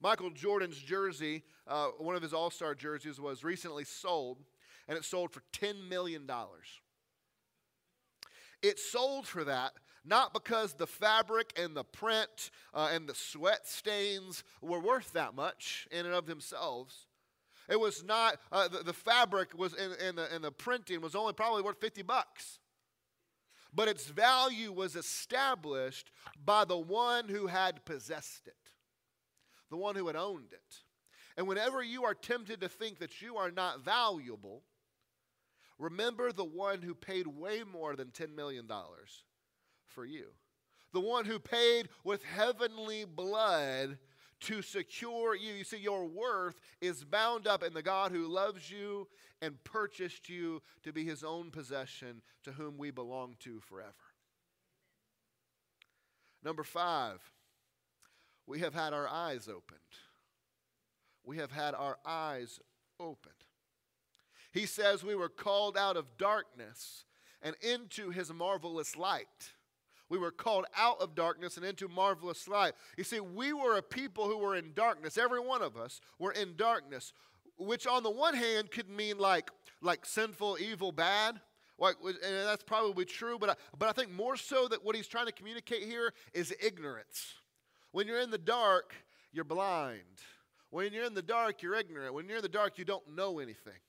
Michael 0.00 0.30
Jordan's 0.30 0.78
jersey, 0.78 1.42
uh, 1.66 1.88
one 1.98 2.14
of 2.14 2.22
his 2.22 2.32
all 2.32 2.50
star 2.50 2.74
jerseys, 2.74 3.20
was 3.20 3.42
recently 3.42 3.84
sold, 3.84 4.38
and 4.86 4.96
it 4.96 5.04
sold 5.04 5.32
for 5.32 5.42
$10 5.52 5.88
million. 5.88 6.30
It 8.62 8.78
sold 8.78 9.26
for 9.26 9.42
that 9.44 9.72
not 10.04 10.32
because 10.32 10.74
the 10.74 10.86
fabric 10.86 11.52
and 11.56 11.76
the 11.76 11.84
print 11.84 12.50
uh, 12.74 12.90
and 12.92 13.08
the 13.08 13.14
sweat 13.14 13.66
stains 13.66 14.44
were 14.60 14.80
worth 14.80 15.12
that 15.12 15.34
much 15.34 15.86
in 15.90 16.06
and 16.06 16.14
of 16.14 16.26
themselves. 16.26 17.06
It 17.68 17.78
was 17.78 18.04
not, 18.04 18.36
uh, 18.50 18.68
the, 18.68 18.78
the, 18.78 18.92
fabric 18.92 19.56
was 19.56 19.74
in, 19.74 19.92
in, 20.06 20.16
the, 20.16 20.34
in 20.34 20.42
the 20.42 20.50
printing 20.50 21.00
was 21.00 21.14
only 21.14 21.32
probably 21.32 21.62
worth 21.62 21.80
50 21.80 22.02
bucks. 22.02 22.58
But 23.72 23.88
its 23.88 24.06
value 24.06 24.72
was 24.72 24.96
established 24.96 26.10
by 26.44 26.64
the 26.64 26.76
one 26.76 27.28
who 27.28 27.46
had 27.46 27.84
possessed 27.84 28.46
it 28.46 28.56
the 29.72 29.76
one 29.78 29.96
who 29.96 30.06
had 30.06 30.16
owned 30.16 30.52
it. 30.52 30.76
And 31.36 31.48
whenever 31.48 31.82
you 31.82 32.04
are 32.04 32.14
tempted 32.14 32.60
to 32.60 32.68
think 32.68 32.98
that 32.98 33.22
you 33.22 33.38
are 33.38 33.50
not 33.50 33.82
valuable, 33.82 34.62
remember 35.78 36.30
the 36.30 36.44
one 36.44 36.82
who 36.82 36.94
paid 36.94 37.26
way 37.26 37.62
more 37.64 37.96
than 37.96 38.08
$10 38.08 38.36
million 38.36 38.68
for 39.94 40.04
you. 40.04 40.26
The 40.92 41.00
one 41.00 41.24
who 41.24 41.38
paid 41.38 41.88
with 42.04 42.22
heavenly 42.24 43.04
blood 43.04 43.98
to 44.40 44.60
secure 44.60 45.34
you. 45.34 45.54
You 45.54 45.64
see, 45.64 45.78
your 45.78 46.04
worth 46.04 46.60
is 46.80 47.04
bound 47.04 47.46
up 47.46 47.62
in 47.62 47.74
the 47.74 47.82
God 47.82 48.12
who 48.12 48.26
loves 48.26 48.70
you 48.70 49.08
and 49.40 49.62
purchased 49.64 50.28
you 50.28 50.62
to 50.82 50.92
be 50.92 51.04
his 51.04 51.24
own 51.24 51.50
possession, 51.50 52.22
to 52.44 52.52
whom 52.52 52.76
we 52.76 52.90
belong 52.90 53.36
to 53.40 53.60
forever. 53.60 53.92
Number 56.44 56.64
five, 56.64 57.20
we 58.46 58.60
have 58.60 58.74
had 58.74 58.92
our 58.92 59.08
eyes 59.08 59.48
opened. 59.48 59.78
We 61.24 61.38
have 61.38 61.52
had 61.52 61.74
our 61.74 61.98
eyes 62.04 62.58
opened. 62.98 63.34
He 64.52 64.66
says 64.66 65.02
we 65.02 65.14
were 65.14 65.28
called 65.28 65.76
out 65.76 65.96
of 65.96 66.18
darkness 66.18 67.04
and 67.40 67.56
into 67.62 68.10
his 68.10 68.32
marvelous 68.32 68.96
light. 68.96 69.52
We 70.12 70.18
were 70.18 70.30
called 70.30 70.66
out 70.76 71.00
of 71.00 71.14
darkness 71.14 71.56
and 71.56 71.64
into 71.64 71.88
marvelous 71.88 72.46
light. 72.46 72.74
You 72.98 73.04
see, 73.04 73.18
we 73.18 73.54
were 73.54 73.78
a 73.78 73.82
people 73.82 74.26
who 74.28 74.36
were 74.36 74.54
in 74.54 74.74
darkness. 74.74 75.16
Every 75.16 75.40
one 75.40 75.62
of 75.62 75.74
us 75.74 76.02
were 76.18 76.32
in 76.32 76.54
darkness, 76.54 77.14
which 77.56 77.86
on 77.86 78.02
the 78.02 78.10
one 78.10 78.34
hand 78.34 78.70
could 78.70 78.90
mean 78.90 79.16
like, 79.16 79.50
like 79.80 80.04
sinful, 80.04 80.58
evil, 80.60 80.92
bad. 80.92 81.40
Like, 81.78 81.96
and 82.04 82.46
that's 82.46 82.62
probably 82.62 83.06
true, 83.06 83.38
but 83.38 83.48
I, 83.48 83.54
but 83.78 83.88
I 83.88 83.92
think 83.92 84.12
more 84.12 84.36
so 84.36 84.68
that 84.68 84.84
what 84.84 84.94
he's 84.94 85.06
trying 85.06 85.24
to 85.24 85.32
communicate 85.32 85.84
here 85.84 86.12
is 86.34 86.54
ignorance. 86.62 87.32
When 87.92 88.06
you're 88.06 88.20
in 88.20 88.30
the 88.30 88.36
dark, 88.36 88.94
you're 89.32 89.44
blind. 89.44 90.02
When 90.68 90.92
you're 90.92 91.06
in 91.06 91.14
the 91.14 91.22
dark, 91.22 91.62
you're 91.62 91.74
ignorant. 91.74 92.12
When 92.12 92.28
you're 92.28 92.36
in 92.36 92.42
the 92.42 92.50
dark, 92.50 92.76
you 92.76 92.84
don't 92.84 93.16
know 93.16 93.38
anything. 93.38 93.80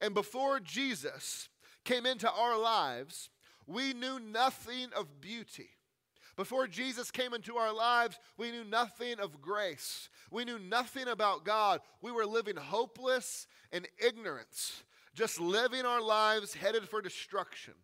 And 0.00 0.14
before 0.14 0.60
Jesus 0.60 1.48
came 1.84 2.06
into 2.06 2.30
our 2.30 2.56
lives, 2.56 3.30
we 3.70 3.92
knew 3.92 4.18
nothing 4.18 4.88
of 4.96 5.20
beauty. 5.20 5.68
Before 6.36 6.66
Jesus 6.66 7.10
came 7.10 7.34
into 7.34 7.56
our 7.56 7.72
lives, 7.72 8.18
we 8.36 8.50
knew 8.50 8.64
nothing 8.64 9.20
of 9.20 9.40
grace. 9.40 10.08
We 10.30 10.44
knew 10.44 10.58
nothing 10.58 11.06
about 11.06 11.44
God. 11.44 11.80
We 12.02 12.10
were 12.10 12.26
living 12.26 12.56
hopeless 12.56 13.46
and 13.72 13.86
ignorance, 14.04 14.82
just 15.14 15.40
living 15.40 15.84
our 15.84 16.00
lives 16.00 16.54
headed 16.54 16.88
for 16.88 17.00
destruction. 17.00 17.74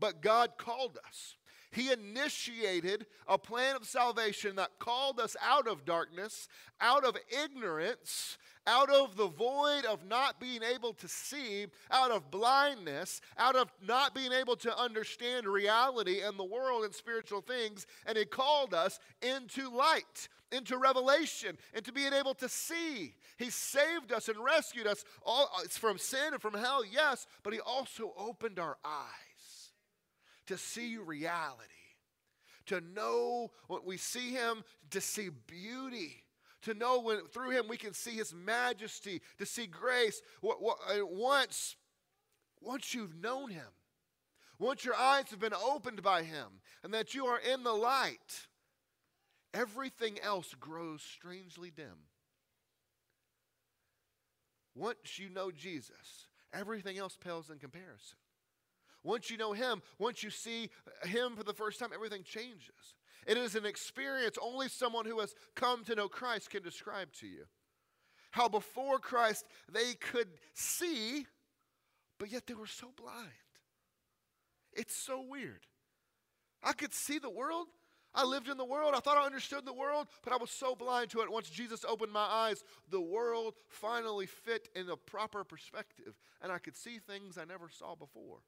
But 0.00 0.20
God 0.20 0.52
called 0.58 0.98
us. 1.06 1.36
He 1.70 1.92
initiated 1.92 3.06
a 3.28 3.38
plan 3.38 3.76
of 3.76 3.84
salvation 3.84 4.56
that 4.56 4.78
called 4.78 5.20
us 5.20 5.36
out 5.42 5.68
of 5.68 5.84
darkness, 5.84 6.48
out 6.80 7.04
of 7.04 7.16
ignorance, 7.44 8.38
out 8.66 8.90
of 8.90 9.16
the 9.16 9.28
void 9.28 9.84
of 9.84 10.04
not 10.06 10.40
being 10.40 10.62
able 10.62 10.92
to 10.94 11.08
see, 11.08 11.66
out 11.90 12.10
of 12.10 12.30
blindness, 12.30 13.20
out 13.38 13.56
of 13.56 13.70
not 13.86 14.14
being 14.14 14.32
able 14.32 14.56
to 14.56 14.76
understand 14.76 15.46
reality 15.46 16.20
and 16.20 16.38
the 16.38 16.44
world 16.44 16.84
and 16.84 16.94
spiritual 16.94 17.40
things, 17.40 17.86
and 18.06 18.18
He 18.18 18.24
called 18.24 18.74
us 18.74 18.98
into 19.22 19.70
light, 19.70 20.28
into 20.50 20.76
revelation, 20.76 21.56
into 21.74 21.92
being 21.92 22.12
able 22.12 22.34
to 22.34 22.48
see. 22.48 23.14
He 23.38 23.50
saved 23.50 24.12
us 24.12 24.28
and 24.28 24.42
rescued 24.42 24.86
us 24.86 25.04
all, 25.24 25.50
uh, 25.56 25.68
from 25.68 25.98
sin 25.98 26.32
and 26.32 26.42
from 26.42 26.54
hell, 26.54 26.84
yes, 26.84 27.26
but 27.42 27.52
He 27.52 27.60
also 27.60 28.12
opened 28.16 28.58
our 28.58 28.76
eyes 28.84 29.72
to 30.46 30.58
see 30.58 30.96
reality, 30.96 31.62
to 32.66 32.80
know 32.80 33.50
when 33.68 33.80
we 33.84 33.96
see 33.96 34.30
Him, 34.30 34.64
to 34.90 35.00
see 35.00 35.28
beauty 35.46 36.24
to 36.66 36.74
know 36.74 37.00
when 37.00 37.26
through 37.28 37.50
him 37.50 37.68
we 37.68 37.76
can 37.76 37.94
see 37.94 38.12
his 38.12 38.34
majesty, 38.34 39.22
to 39.38 39.46
see 39.46 39.66
grace. 39.66 40.20
Uh, 40.44 40.52
once, 41.02 41.76
once 42.60 42.92
you've 42.92 43.16
known 43.16 43.50
him, 43.50 43.68
once 44.58 44.84
your 44.84 44.96
eyes 44.96 45.30
have 45.30 45.38
been 45.38 45.54
opened 45.54 46.02
by 46.02 46.22
him, 46.22 46.60
and 46.82 46.92
that 46.92 47.14
you 47.14 47.26
are 47.26 47.38
in 47.38 47.62
the 47.62 47.72
light, 47.72 48.48
everything 49.54 50.18
else 50.22 50.54
grows 50.58 51.02
strangely 51.02 51.70
dim. 51.70 52.06
Once 54.74 55.18
you 55.18 55.30
know 55.30 55.50
Jesus, 55.50 56.26
everything 56.52 56.98
else 56.98 57.16
pales 57.16 57.48
in 57.48 57.58
comparison. 57.58 58.18
Once 59.04 59.30
you 59.30 59.36
know 59.36 59.52
Him, 59.52 59.80
once 59.98 60.24
you 60.24 60.30
see 60.30 60.68
Him 61.04 61.36
for 61.36 61.44
the 61.44 61.54
first 61.54 61.78
time, 61.78 61.90
everything 61.94 62.24
changes. 62.24 62.96
It 63.26 63.36
is 63.36 63.56
an 63.56 63.66
experience 63.66 64.38
only 64.40 64.68
someone 64.68 65.04
who 65.04 65.18
has 65.18 65.34
come 65.54 65.84
to 65.84 65.94
know 65.94 66.08
Christ 66.08 66.50
can 66.50 66.62
describe 66.62 67.12
to 67.20 67.26
you. 67.26 67.44
How 68.30 68.48
before 68.48 68.98
Christ 68.98 69.46
they 69.72 69.94
could 69.94 70.28
see, 70.54 71.26
but 72.18 72.30
yet 72.30 72.46
they 72.46 72.54
were 72.54 72.66
so 72.66 72.92
blind. 72.96 73.30
It's 74.72 74.94
so 74.94 75.24
weird. 75.28 75.66
I 76.62 76.72
could 76.72 76.92
see 76.92 77.18
the 77.18 77.30
world. 77.30 77.66
I 78.14 78.24
lived 78.24 78.48
in 78.48 78.56
the 78.56 78.64
world. 78.64 78.94
I 78.94 79.00
thought 79.00 79.18
I 79.18 79.26
understood 79.26 79.66
the 79.66 79.72
world, 79.72 80.06
but 80.22 80.32
I 80.32 80.36
was 80.36 80.50
so 80.50 80.74
blind 80.74 81.10
to 81.10 81.20
it. 81.20 81.30
Once 81.30 81.50
Jesus 81.50 81.84
opened 81.86 82.12
my 82.12 82.20
eyes, 82.20 82.62
the 82.90 83.00
world 83.00 83.54
finally 83.68 84.26
fit 84.26 84.68
in 84.74 84.88
a 84.88 84.96
proper 84.96 85.44
perspective, 85.44 86.14
and 86.40 86.50
I 86.50 86.58
could 86.58 86.76
see 86.76 86.98
things 86.98 87.36
I 87.36 87.44
never 87.44 87.68
saw 87.68 87.94
before. 87.94 88.38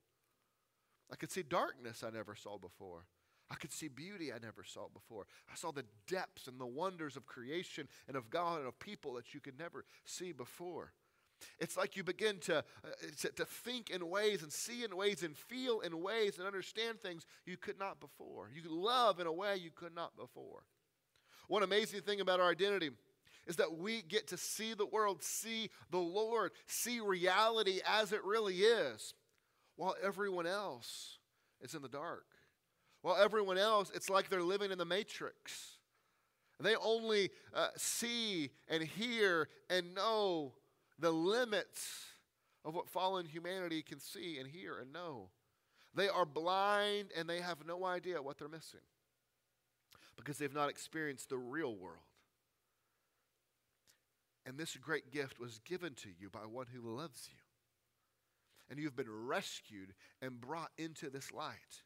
I 1.12 1.17
could 1.17 1.31
see 1.31 1.43
darkness 1.43 2.03
I 2.03 2.11
never 2.11 2.35
saw 2.35 2.57
before. 2.59 3.05
I 3.51 3.55
could 3.55 3.73
see 3.73 3.89
beauty 3.89 4.33
I 4.33 4.39
never 4.39 4.63
saw 4.63 4.89
before. 4.93 5.27
I 5.51 5.57
saw 5.57 5.71
the 5.73 5.85
depths 6.07 6.49
and 6.49 6.61
the 6.61 6.67
wonders 6.67 7.17
of 7.17 7.27
creation 7.27 7.89
and 8.07 8.17
of 8.17 8.29
God 8.31 8.59
and 8.59 8.69
of 8.69 8.79
people 8.79 9.15
that 9.15 9.33
you 9.33 9.41
could 9.41 9.59
never 9.59 9.85
see 10.05 10.33
before. 10.33 10.93
It's 11.59 11.77
like 11.77 11.97
you 11.97 12.03
begin 12.03 12.39
to, 12.41 12.59
uh, 12.59 12.63
to, 13.21 13.29
to, 13.31 13.45
think 13.45 13.91
in 13.91 14.09
ways 14.09 14.43
and 14.43 14.53
see 14.53 14.85
in 14.85 14.97
ways 14.97 15.23
and 15.23 15.37
feel 15.37 15.81
in 15.81 16.03
ways 16.03 16.39
and 16.39 16.47
understand 16.47 17.01
things 17.01 17.27
you 17.47 17.57
could 17.57 17.79
not 17.79 18.01
before. 18.01 18.51
You 18.53 18.63
love 18.69 19.21
in 19.21 19.27
a 19.27 19.33
way 19.33 19.57
you 19.57 19.71
could 19.71 19.95
not 19.95 20.17
before. 20.17 20.65
One 21.47 21.63
amazing 21.63 22.03
thing 22.03 22.21
about 22.21 22.41
our 22.41 22.51
identity 22.51 22.91
is 23.47 23.57
that 23.57 23.79
we 23.79 24.03
get 24.03 24.29
to 24.29 24.37
see 24.37 24.75
the 24.75 24.87
world, 24.87 25.23
see 25.23 25.71
the 25.91 25.99
Lord, 25.99 26.53
see 26.67 27.01
reality 27.01 27.81
as 27.87 28.13
it 28.13 28.25
really 28.25 28.57
is, 28.57 29.15
while 29.77 29.95
everyone 30.03 30.47
else 30.47 31.19
is 31.61 31.75
in 31.75 31.83
the 31.83 31.89
dark. 31.89 32.27
While 33.03 33.17
everyone 33.17 33.59
else, 33.59 33.91
it's 33.95 34.11
like 34.11 34.29
they're 34.29 34.43
living 34.43 34.71
in 34.71 34.79
the 34.79 34.85
matrix. 34.85 35.79
They 36.61 36.75
only 36.75 37.31
uh, 37.55 37.69
see 37.77 38.51
and 38.69 38.83
hear 38.83 39.49
and 39.71 39.95
know 39.95 40.55
the 40.99 41.13
limits 41.13 42.07
of 42.65 42.75
what 42.75 42.89
fallen 42.89 43.27
humanity 43.27 43.83
can 43.83 44.01
see 44.01 44.39
and 44.39 44.49
hear 44.49 44.79
and 44.79 44.93
know. 44.93 45.31
They 45.95 46.09
are 46.09 46.27
blind 46.27 47.13
and 47.17 47.29
they 47.29 47.41
have 47.41 47.67
no 47.67 47.85
idea 47.85 48.21
what 48.21 48.39
they're 48.39 48.49
missing 48.49 48.81
because 50.17 50.39
they've 50.39 50.55
not 50.55 50.69
experienced 50.69 51.29
the 51.29 51.39
real 51.39 51.75
world. 51.75 52.03
And 54.45 54.59
this 54.59 54.77
great 54.77 55.13
gift 55.13 55.39
was 55.39 55.61
given 55.61 55.95
to 55.95 56.09
you 56.19 56.31
by 56.31 56.41
one 56.41 56.67
who 56.73 56.81
loves 56.81 57.29
you. 57.31 57.39
And 58.71 58.79
you've 58.79 58.97
been 58.97 59.27
rescued 59.27 59.95
and 60.21 60.41
brought 60.41 60.71
into 60.77 61.11
this 61.11 61.33
light. 61.33 61.83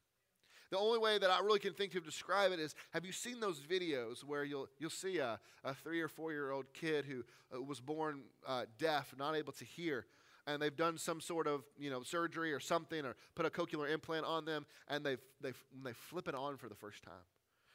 The 0.72 0.78
only 0.78 0.98
way 0.98 1.18
that 1.18 1.30
I 1.30 1.40
really 1.40 1.58
can 1.58 1.74
think 1.74 1.92
to 1.92 2.00
describe 2.00 2.50
it 2.50 2.58
is 2.58 2.74
have 2.92 3.04
you 3.04 3.12
seen 3.12 3.40
those 3.40 3.60
videos 3.60 4.24
where 4.24 4.42
you'll, 4.42 4.68
you'll 4.78 4.88
see 4.88 5.18
a, 5.18 5.38
a 5.64 5.74
three 5.74 6.00
or 6.00 6.08
four 6.08 6.32
year 6.32 6.50
old 6.50 6.72
kid 6.72 7.04
who 7.04 7.24
uh, 7.54 7.60
was 7.62 7.78
born 7.78 8.22
uh, 8.46 8.64
deaf, 8.78 9.14
not 9.18 9.36
able 9.36 9.52
to 9.52 9.66
hear, 9.66 10.06
and 10.46 10.62
they've 10.62 10.74
done 10.74 10.96
some 10.96 11.20
sort 11.20 11.46
of 11.46 11.64
you 11.78 11.90
know 11.90 12.02
surgery 12.02 12.54
or 12.54 12.58
something 12.58 13.04
or 13.04 13.16
put 13.34 13.44
a 13.44 13.50
cochlear 13.50 13.92
implant 13.92 14.24
on 14.24 14.46
them, 14.46 14.64
and 14.88 15.04
they 15.04 15.18
they 15.42 15.52
they 15.84 15.92
flip 15.92 16.26
it 16.26 16.34
on 16.34 16.56
for 16.56 16.70
the 16.70 16.74
first 16.74 17.02
time. 17.02 17.26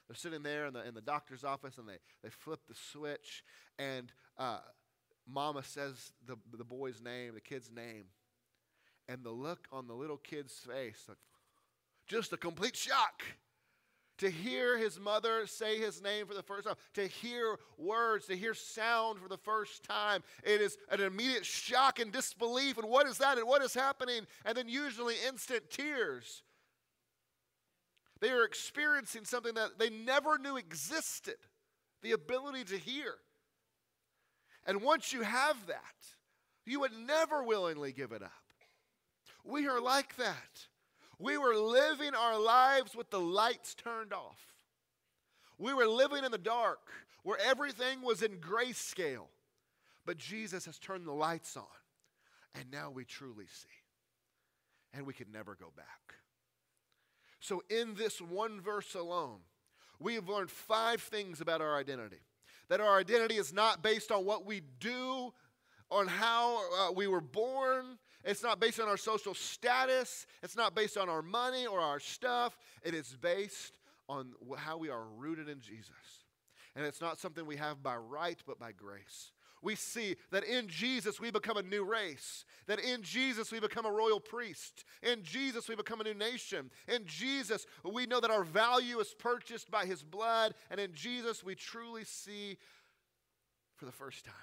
They're 0.08 0.16
sitting 0.16 0.42
there 0.42 0.66
in 0.66 0.74
the 0.74 0.84
in 0.84 0.96
the 0.96 1.02
doctor's 1.02 1.44
office, 1.44 1.78
and 1.78 1.88
they 1.88 2.00
they 2.24 2.32
flip 2.32 2.62
the 2.68 2.74
switch, 2.74 3.44
and 3.78 4.12
uh, 4.40 4.62
Mama 5.32 5.62
says 5.62 6.14
the 6.26 6.36
the 6.52 6.66
boy's 6.66 7.00
name, 7.00 7.36
the 7.36 7.42
kid's 7.42 7.70
name, 7.72 8.06
and 9.08 9.24
the 9.24 9.30
look 9.30 9.68
on 9.72 9.86
the 9.86 9.94
little 9.94 10.18
kid's 10.18 10.56
face, 10.56 11.06
like, 11.08 11.20
just 12.08 12.34
a 12.34 12.38
complete 12.38 12.76
shock 12.76 13.24
to 14.18 14.30
hear 14.30 14.78
his 14.78 15.00
mother 15.00 15.46
say 15.46 15.78
his 15.78 16.02
name 16.02 16.26
for 16.26 16.34
the 16.34 16.42
first 16.42 16.66
time, 16.66 16.76
to 16.96 17.06
hear 17.08 17.58
words, 17.78 18.26
to 18.28 18.36
hear 18.36 18.54
sound 18.54 19.20
for 19.20 19.30
the 19.30 19.38
first 19.38 19.84
time. 19.84 20.24
It 20.44 20.60
is 20.60 20.78
an 20.90 21.02
immediate 21.02 21.46
shock 21.46 22.00
and 22.00 22.12
disbelief. 22.12 22.78
And 22.78 22.90
what 22.90 23.08
is 23.08 23.20
that? 23.20 23.38
And 23.38 23.48
what 23.48 23.62
is 23.62 23.74
happening? 23.74 24.22
And 24.46 24.58
then 24.58 24.68
usually 24.68 25.16
instant 25.28 25.70
tears. 25.70 26.42
They 28.20 28.32
are 28.32 28.44
experiencing 28.44 29.26
something 29.26 29.54
that 29.54 29.78
they 29.78 29.92
never 29.92 30.40
knew 30.40 30.58
existed 30.58 31.36
the 32.02 32.14
ability 32.14 32.64
to 32.66 32.78
hear. 32.78 33.14
And 34.66 34.82
once 34.82 35.14
you 35.14 35.22
have 35.22 35.68
that, 35.68 35.78
you 36.66 36.80
would 36.80 36.92
never 37.06 37.44
willingly 37.44 37.92
give 37.92 38.12
it 38.12 38.24
up. 38.24 38.32
We 39.44 39.68
are 39.68 39.80
like 39.80 40.16
that. 40.18 40.68
We 41.20 41.38
were 41.38 41.56
living 41.56 42.14
our 42.14 42.40
lives 42.40 42.96
with 42.96 43.10
the 43.10 43.20
lights 43.20 43.74
turned 43.74 44.14
off. 44.14 44.40
We 45.58 45.74
were 45.74 45.88
living 45.88 46.24
in 46.24 46.32
the 46.32 46.38
dark 46.38 46.92
where 47.24 47.40
everything 47.40 48.02
was 48.02 48.22
in 48.22 48.38
grayscale. 48.38 49.28
But 50.06 50.18
Jesus 50.18 50.66
has 50.66 50.80
turned 50.80 51.06
the 51.06 51.12
lights 51.12 51.58
on, 51.58 51.66
and 52.56 52.72
now 52.72 52.90
we 52.90 53.04
truly 53.04 53.48
see. 53.48 53.68
And 54.94 55.06
we 55.06 55.14
can 55.14 55.32
never 55.34 55.54
go 55.56 55.74
back. 55.76 56.16
So, 57.42 57.62
in 57.70 57.94
this 57.96 58.22
one 58.22 58.62
verse 58.62 58.96
alone, 58.96 59.40
we 60.00 60.16
have 60.16 60.30
learned 60.30 60.50
five 60.50 61.02
things 61.02 61.42
about 61.42 61.60
our 61.60 61.78
identity. 61.78 62.22
That 62.70 62.80
our 62.80 62.98
identity 62.98 63.36
is 63.36 63.52
not 63.52 63.84
based 63.84 64.12
on 64.12 64.24
what 64.24 64.46
we 64.46 64.62
do, 64.80 65.34
on 65.92 66.08
how 66.08 66.62
uh, 66.80 66.92
we 66.94 67.08
were 67.08 67.22
born. 67.22 67.98
It's 68.24 68.44
not 68.44 68.60
based 68.60 68.80
on 68.80 68.88
our 68.88 68.98
social 68.98 69.34
status. 69.34 70.26
It's 70.44 70.56
not 70.56 70.76
based 70.76 70.98
on 70.98 71.10
our 71.10 71.22
money 71.22 71.66
or 71.66 71.80
our 71.80 72.00
stuff. 72.00 72.58
It 72.84 72.94
is 72.94 73.16
based 73.22 73.80
on 74.10 74.34
how 74.58 74.78
we 74.78 74.90
are 74.90 75.06
rooted 75.18 75.50
in 75.50 75.62
Jesus. 75.62 76.26
And 76.76 76.86
it's 76.86 77.02
not 77.02 77.20
something 77.20 77.46
we 77.46 77.56
have 77.58 77.82
by 77.82 77.96
right, 77.96 78.42
but 78.46 78.60
by 78.60 78.72
grace. 78.72 79.32
We 79.62 79.76
see 79.76 80.16
that 80.32 80.44
in 80.44 80.68
Jesus 80.68 81.20
we 81.20 81.32
become 81.32 81.58
a 81.58 81.64
new 81.64 81.84
race, 81.84 82.46
that 82.68 82.80
in 82.80 83.02
Jesus 83.02 83.52
we 83.52 83.60
become 83.60 83.86
a 83.86 83.92
royal 83.92 84.20
priest, 84.20 84.86
in 85.02 85.24
Jesus 85.24 85.68
we 85.68 85.76
become 85.76 86.00
a 86.00 86.04
new 86.04 86.14
nation, 86.14 86.70
in 86.88 87.06
Jesus 87.06 87.66
we 87.84 88.06
know 88.06 88.20
that 88.20 88.30
our 88.30 88.44
value 88.44 89.00
is 89.00 89.16
purchased 89.18 89.72
by 89.72 89.86
his 89.86 90.04
blood, 90.04 90.54
and 90.70 90.80
in 90.80 90.94
Jesus 90.94 91.44
we 91.44 91.56
truly 91.56 92.04
see 92.04 92.58
for 93.76 93.86
the 93.86 93.92
first 93.92 94.26
time. 94.26 94.36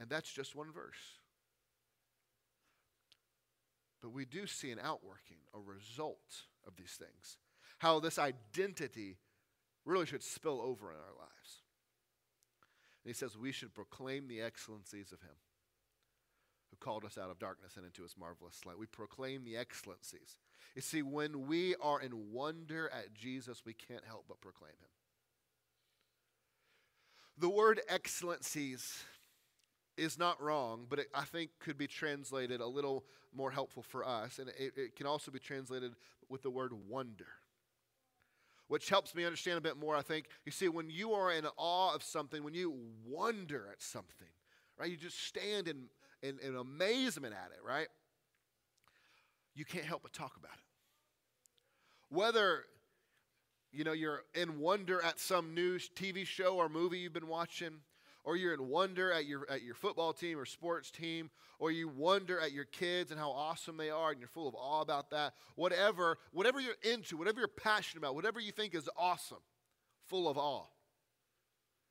And 0.00 0.08
that's 0.08 0.32
just 0.32 0.56
one 0.56 0.72
verse. 0.72 1.15
But 4.06 4.14
we 4.14 4.24
do 4.24 4.46
see 4.46 4.70
an 4.70 4.78
outworking, 4.80 5.38
a 5.52 5.58
result 5.58 6.44
of 6.64 6.76
these 6.76 6.92
things. 6.96 7.38
How 7.78 7.98
this 7.98 8.20
identity 8.20 9.16
really 9.84 10.06
should 10.06 10.22
spill 10.22 10.60
over 10.60 10.92
in 10.92 10.96
our 10.96 11.18
lives. 11.18 11.62
And 13.02 13.10
he 13.10 13.14
says 13.14 13.36
we 13.36 13.50
should 13.50 13.74
proclaim 13.74 14.28
the 14.28 14.40
excellencies 14.40 15.10
of 15.10 15.22
him 15.22 15.34
who 16.70 16.76
called 16.76 17.04
us 17.04 17.18
out 17.18 17.30
of 17.30 17.40
darkness 17.40 17.72
and 17.76 17.84
into 17.84 18.04
his 18.04 18.14
marvelous 18.16 18.64
light. 18.64 18.78
We 18.78 18.86
proclaim 18.86 19.44
the 19.44 19.56
excellencies. 19.56 20.38
You 20.76 20.82
see, 20.82 21.02
when 21.02 21.48
we 21.48 21.74
are 21.82 22.00
in 22.00 22.30
wonder 22.30 22.88
at 22.94 23.12
Jesus, 23.12 23.64
we 23.66 23.74
can't 23.74 24.04
help 24.06 24.26
but 24.28 24.40
proclaim 24.40 24.70
him. 24.70 24.88
The 27.38 27.48
word 27.48 27.80
excellencies 27.88 29.02
is 29.96 30.18
not 30.18 30.40
wrong, 30.42 30.86
but 30.88 30.98
it, 31.00 31.08
I 31.14 31.24
think 31.24 31.50
could 31.58 31.78
be 31.78 31.86
translated 31.86 32.60
a 32.60 32.66
little 32.66 33.04
more 33.34 33.50
helpful 33.50 33.82
for 33.82 34.06
us. 34.06 34.38
And 34.38 34.48
it, 34.58 34.72
it 34.76 34.96
can 34.96 35.06
also 35.06 35.30
be 35.30 35.38
translated 35.38 35.94
with 36.28 36.42
the 36.42 36.50
word 36.50 36.72
wonder, 36.88 37.26
which 38.68 38.88
helps 38.88 39.14
me 39.14 39.24
understand 39.24 39.58
a 39.58 39.60
bit 39.60 39.76
more. 39.76 39.96
I 39.96 40.02
think, 40.02 40.26
you 40.44 40.52
see, 40.52 40.68
when 40.68 40.90
you 40.90 41.12
are 41.12 41.32
in 41.32 41.46
awe 41.56 41.94
of 41.94 42.02
something, 42.02 42.42
when 42.42 42.54
you 42.54 42.74
wonder 43.06 43.68
at 43.70 43.82
something, 43.82 44.28
right, 44.78 44.90
you 44.90 44.96
just 44.96 45.22
stand 45.24 45.68
in, 45.68 45.84
in, 46.22 46.38
in 46.42 46.56
amazement 46.56 47.34
at 47.34 47.52
it, 47.52 47.60
right? 47.66 47.88
You 49.54 49.64
can't 49.64 49.84
help 49.84 50.02
but 50.02 50.12
talk 50.12 50.36
about 50.36 50.52
it. 50.52 52.14
Whether 52.14 52.64
you 53.72 53.84
know 53.84 53.92
you're 53.92 54.22
in 54.34 54.60
wonder 54.60 55.02
at 55.02 55.18
some 55.18 55.54
new 55.54 55.78
TV 55.78 56.26
show 56.26 56.56
or 56.56 56.68
movie 56.68 56.98
you've 56.98 57.12
been 57.12 57.26
watching, 57.26 57.80
or 58.26 58.36
you're 58.36 58.52
in 58.52 58.68
wonder 58.68 59.12
at 59.12 59.24
your, 59.24 59.48
at 59.48 59.62
your 59.62 59.76
football 59.76 60.12
team 60.12 60.36
or 60.36 60.44
sports 60.44 60.90
team, 60.90 61.30
or 61.60 61.70
you 61.70 61.88
wonder 61.88 62.40
at 62.40 62.50
your 62.50 62.64
kids 62.64 63.12
and 63.12 63.20
how 63.20 63.30
awesome 63.30 63.76
they 63.76 63.88
are 63.88 64.10
and 64.10 64.18
you're 64.18 64.28
full 64.28 64.48
of 64.48 64.54
awe 64.56 64.82
about 64.82 65.10
that, 65.10 65.34
whatever, 65.54 66.18
whatever 66.32 66.60
you're 66.60 66.74
into, 66.82 67.16
whatever 67.16 67.38
you're 67.38 67.48
passionate 67.48 68.02
about, 68.02 68.16
whatever 68.16 68.40
you 68.40 68.50
think 68.50 68.74
is 68.74 68.90
awesome, 68.96 69.38
full 70.08 70.28
of 70.28 70.36
awe, 70.36 70.66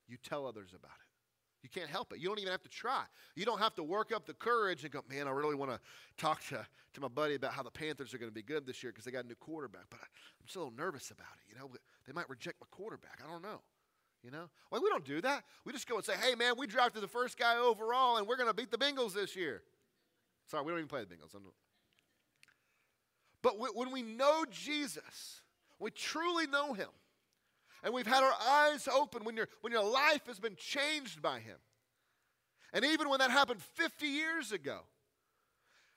you 0.10 0.18
tell 0.22 0.46
others 0.46 0.72
about 0.76 0.92
it. 0.92 1.06
You 1.64 1.70
can't 1.70 1.90
help 1.90 2.12
it. 2.14 2.20
You 2.20 2.28
don't 2.28 2.38
even 2.38 2.52
have 2.52 2.62
to 2.64 2.70
try. 2.70 3.06
You 3.36 3.46
don't 3.46 3.60
have 3.60 3.74
to 3.76 3.84
work 3.84 4.12
up 4.14 4.28
the 4.28 4.36
courage 4.36 4.84
and 4.84 4.92
go, 4.92 5.04
man, 5.10 5.28
I 5.28 5.32
really 5.32 5.56
want 5.56 5.72
to 5.72 5.80
talk 6.18 6.44
to, 6.50 6.68
to 6.94 7.02
my 7.02 7.08
buddy 7.08 7.36
about 7.36 7.54
how 7.54 7.64
the 7.64 7.72
Panthers 7.72 8.14
are 8.14 8.20
going 8.20 8.30
to 8.30 8.36
be 8.36 8.44
good 8.44 8.68
this 8.68 8.84
year 8.84 8.92
because 8.92 9.06
they 9.06 9.12
got 9.12 9.24
a 9.24 9.28
new 9.28 9.36
quarterback, 9.36 9.86
but 9.90 10.00
I, 10.02 10.04
I'm 10.04 10.48
still 10.48 10.64
a 10.64 10.66
little 10.66 10.78
nervous 10.78 11.10
about 11.12 11.34
it. 11.38 11.52
You 11.52 11.58
know, 11.58 11.72
they 12.06 12.14
might 12.14 12.30
reject 12.30 12.58
my 12.60 12.68
quarterback. 12.70 13.22
I 13.26 13.32
don't 13.32 13.42
know. 13.42 13.62
You 14.26 14.32
know? 14.32 14.50
Well, 14.72 14.82
we 14.82 14.90
don't 14.90 15.06
do 15.06 15.22
that. 15.22 15.44
We 15.66 15.72
just 15.72 15.88
go 15.88 15.98
and 15.98 16.04
say, 16.04 16.16
hey, 16.20 16.34
man, 16.34 16.56
we 16.58 16.66
drafted 16.66 17.04
the 17.04 17.08
first 17.08 17.38
guy 17.38 17.58
overall 17.58 18.18
and 18.18 18.28
we're 18.28 18.38
going 18.38 18.50
to 18.50 18.56
beat 18.56 18.72
the 18.72 18.78
Bengals 18.78 19.14
this 19.14 19.36
year. 19.36 19.62
Sorry, 20.48 20.64
we 20.64 20.72
don't 20.72 20.80
even 20.80 20.90
play 20.90 21.02
the 21.02 21.16
Bengals. 21.16 21.36
But 23.44 23.60
when 23.60 23.92
we 23.92 24.02
know 24.02 24.44
Jesus, 24.50 25.42
we 25.78 25.92
truly 25.92 26.48
know 26.48 26.74
him, 26.74 26.88
and 27.84 27.94
we've 27.94 28.08
had 28.08 28.24
our 28.24 28.34
eyes 28.42 28.88
open 28.92 29.24
when, 29.24 29.38
your 29.38 29.48
when 29.62 29.72
your 29.72 29.84
life 29.84 30.26
has 30.26 30.40
been 30.40 30.56
changed 30.56 31.22
by 31.22 31.40
him, 31.40 31.58
and 32.74 32.84
even 32.84 33.10
when 33.10 33.20
that 33.20 33.30
happened 33.30 33.62
50 33.62 34.08
years 34.08 34.52
ago, 34.52 34.80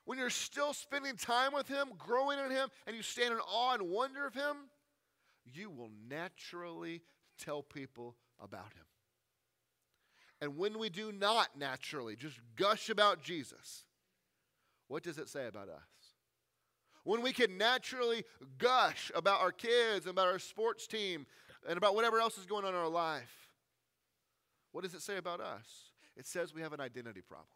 when 0.05 0.19
you're 0.19 0.29
still 0.29 0.75
spending 0.75 1.17
time 1.17 1.55
with 1.55 1.69
him, 1.69 1.89
growing 1.97 2.39
in 2.39 2.51
him, 2.51 2.69
and 2.87 2.95
you 2.95 3.03
stand 3.03 3.33
in 3.33 3.41
awe 3.41 3.73
and 3.73 3.83
wonder 3.89 4.27
of 4.27 4.35
him, 4.35 4.57
you 5.45 5.71
will 5.71 5.91
naturally 6.09 7.03
tell 7.39 7.63
people 7.63 8.17
about 8.43 8.73
him. 8.75 8.85
And 10.41 10.57
when 10.57 10.79
we 10.79 10.89
do 10.89 11.11
not 11.11 11.59
naturally 11.59 12.15
just 12.15 12.39
gush 12.57 12.91
about 12.91 13.23
Jesus, 13.23 13.85
what 14.87 15.03
does 15.03 15.19
it 15.19 15.29
say 15.29 15.47
about 15.47 15.69
us? 15.69 15.83
When 17.05 17.23
we 17.23 17.33
can 17.33 17.57
naturally 17.57 18.25
gush 18.59 19.11
about 19.15 19.41
our 19.41 19.53
kids 19.53 20.07
and 20.07 20.11
about 20.11 20.29
our 20.29 20.39
sports 20.39 20.87
team 20.87 21.27
and 21.67 21.77
about 21.77 21.95
whatever 21.95 22.21
else 22.21 22.39
is 22.39 22.47
going 22.47 22.65
on 22.65 22.75
in 22.75 22.79
our 22.79 22.89
life, 22.89 23.51
what 24.73 24.85
does 24.85 24.95
it 24.95 25.03
say 25.03 25.17
about 25.17 25.41
us? 25.41 25.93
It 26.17 26.27
says 26.27 26.55
we 26.55 26.63
have 26.63 26.73
an 26.73 26.81
identity 26.81 27.23
problem. 27.23 27.49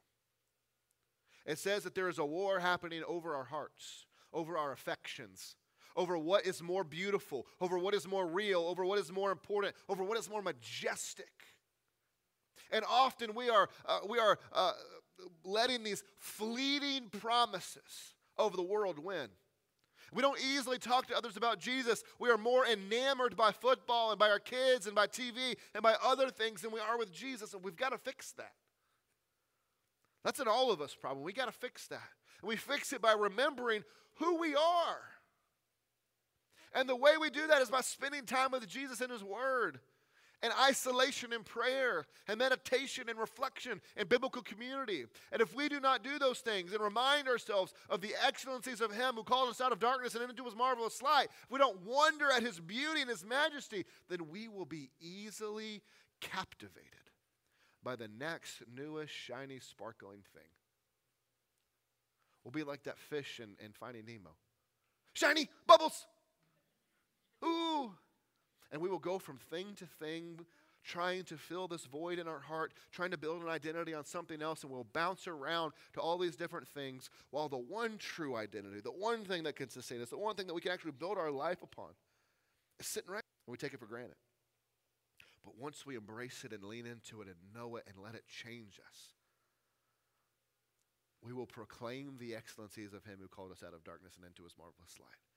It 1.44 1.58
says 1.58 1.84
that 1.84 1.94
there 1.94 2.08
is 2.08 2.18
a 2.18 2.24
war 2.24 2.60
happening 2.60 3.02
over 3.06 3.34
our 3.34 3.44
hearts, 3.44 4.06
over 4.32 4.56
our 4.56 4.72
affections, 4.72 5.56
over 5.96 6.16
what 6.18 6.46
is 6.46 6.62
more 6.62 6.84
beautiful, 6.84 7.46
over 7.60 7.78
what 7.78 7.94
is 7.94 8.06
more 8.06 8.26
real, 8.26 8.62
over 8.62 8.84
what 8.84 8.98
is 8.98 9.12
more 9.12 9.30
important, 9.30 9.74
over 9.88 10.02
what 10.02 10.18
is 10.18 10.28
more 10.28 10.42
majestic. 10.42 11.30
And 12.70 12.84
often 12.88 13.34
we 13.34 13.50
are, 13.50 13.68
uh, 13.86 14.00
we 14.08 14.18
are 14.18 14.38
uh, 14.52 14.72
letting 15.44 15.84
these 15.84 16.02
fleeting 16.18 17.08
promises 17.10 18.14
of 18.38 18.56
the 18.56 18.62
world 18.62 18.98
win. 18.98 19.28
We 20.12 20.20
don't 20.20 20.38
easily 20.40 20.78
talk 20.78 21.06
to 21.06 21.16
others 21.16 21.36
about 21.36 21.58
Jesus. 21.58 22.02
We 22.18 22.28
are 22.28 22.36
more 22.36 22.66
enamored 22.66 23.34
by 23.36 23.52
football 23.52 24.10
and 24.10 24.18
by 24.18 24.30
our 24.30 24.38
kids 24.38 24.86
and 24.86 24.94
by 24.94 25.06
TV 25.06 25.56
and 25.74 25.82
by 25.82 25.94
other 26.04 26.30
things 26.30 26.60
than 26.60 26.70
we 26.70 26.80
are 26.80 26.98
with 26.98 27.12
Jesus, 27.12 27.54
and 27.54 27.62
we've 27.62 27.76
got 27.76 27.92
to 27.92 27.98
fix 27.98 28.32
that. 28.32 28.52
That's 30.24 30.38
an 30.38 30.48
all 30.48 30.70
of 30.70 30.80
us 30.80 30.94
problem. 30.94 31.24
We 31.24 31.32
got 31.32 31.46
to 31.46 31.52
fix 31.52 31.88
that. 31.88 32.08
And 32.40 32.48
we 32.48 32.56
fix 32.56 32.92
it 32.92 33.00
by 33.00 33.12
remembering 33.12 33.84
who 34.16 34.38
we 34.38 34.54
are. 34.54 35.00
And 36.74 36.88
the 36.88 36.96
way 36.96 37.12
we 37.20 37.30
do 37.30 37.46
that 37.46 37.62
is 37.62 37.70
by 37.70 37.80
spending 37.80 38.24
time 38.24 38.50
with 38.50 38.66
Jesus 38.66 39.00
and 39.00 39.10
His 39.10 39.22
Word, 39.22 39.80
and 40.42 40.52
isolation 40.60 41.32
and 41.32 41.44
prayer, 41.44 42.04
and 42.26 42.38
meditation 42.38 43.08
and 43.08 43.18
reflection 43.18 43.80
and 43.96 44.08
biblical 44.08 44.42
community. 44.42 45.04
And 45.30 45.40
if 45.40 45.54
we 45.54 45.68
do 45.68 45.78
not 45.78 46.02
do 46.02 46.18
those 46.18 46.40
things 46.40 46.72
and 46.72 46.82
remind 46.82 47.28
ourselves 47.28 47.72
of 47.88 48.00
the 48.00 48.14
excellencies 48.26 48.80
of 48.80 48.92
Him 48.92 49.14
who 49.14 49.22
called 49.22 49.50
us 49.50 49.60
out 49.60 49.70
of 49.70 49.78
darkness 49.78 50.14
and 50.14 50.28
into 50.28 50.44
His 50.44 50.56
marvelous 50.56 51.00
light, 51.00 51.28
if 51.44 51.50
we 51.50 51.58
don't 51.58 51.80
wonder 51.86 52.30
at 52.30 52.42
His 52.42 52.58
beauty 52.58 53.02
and 53.02 53.10
His 53.10 53.24
majesty, 53.24 53.84
then 54.08 54.28
we 54.30 54.48
will 54.48 54.66
be 54.66 54.90
easily 55.00 55.82
captivated 56.20 56.86
by 57.84 57.96
the 57.96 58.08
next 58.18 58.62
newest, 58.76 59.12
shiny, 59.12 59.60
sparkling 59.60 60.22
thing. 60.32 60.42
We'll 62.44 62.52
be 62.52 62.64
like 62.64 62.84
that 62.84 62.98
fish 62.98 63.40
in, 63.40 63.54
in 63.64 63.72
Finding 63.72 64.04
Nemo. 64.06 64.30
Shiny 65.14 65.48
bubbles. 65.66 66.06
Ooh. 67.44 67.92
And 68.70 68.80
we 68.80 68.88
will 68.88 68.98
go 68.98 69.18
from 69.18 69.36
thing 69.36 69.74
to 69.76 69.86
thing, 69.86 70.40
trying 70.84 71.24
to 71.24 71.36
fill 71.36 71.68
this 71.68 71.84
void 71.84 72.18
in 72.18 72.26
our 72.26 72.40
heart, 72.40 72.72
trying 72.90 73.10
to 73.10 73.18
build 73.18 73.42
an 73.42 73.48
identity 73.48 73.94
on 73.94 74.04
something 74.04 74.42
else, 74.42 74.62
and 74.62 74.72
we'll 74.72 74.86
bounce 74.92 75.26
around 75.26 75.72
to 75.94 76.00
all 76.00 76.18
these 76.18 76.36
different 76.36 76.68
things 76.68 77.10
while 77.30 77.48
the 77.48 77.56
one 77.56 77.98
true 77.98 78.34
identity, 78.34 78.80
the 78.80 78.90
one 78.90 79.24
thing 79.24 79.42
that 79.44 79.56
can 79.56 79.68
sustain 79.68 80.00
us, 80.00 80.10
the 80.10 80.18
one 80.18 80.34
thing 80.34 80.46
that 80.46 80.54
we 80.54 80.60
can 80.60 80.72
actually 80.72 80.92
build 80.92 81.18
our 81.18 81.30
life 81.30 81.62
upon, 81.62 81.90
is 82.80 82.86
sitting 82.86 83.10
right 83.10 83.22
and 83.46 83.52
we 83.52 83.58
take 83.58 83.74
it 83.74 83.80
for 83.80 83.86
granted. 83.86 84.16
But 85.44 85.58
once 85.58 85.84
we 85.84 85.96
embrace 85.96 86.44
it 86.44 86.52
and 86.52 86.62
lean 86.62 86.86
into 86.86 87.20
it 87.20 87.26
and 87.26 87.36
know 87.54 87.76
it 87.76 87.84
and 87.86 87.96
let 88.02 88.14
it 88.14 88.24
change 88.26 88.80
us, 88.88 88.98
we 91.20 91.32
will 91.32 91.46
proclaim 91.46 92.16
the 92.18 92.34
excellencies 92.34 92.92
of 92.92 93.04
Him 93.04 93.18
who 93.20 93.28
called 93.28 93.52
us 93.52 93.62
out 93.66 93.74
of 93.74 93.84
darkness 93.84 94.14
and 94.16 94.26
into 94.26 94.44
His 94.44 94.54
marvelous 94.56 94.98
light 95.00 95.31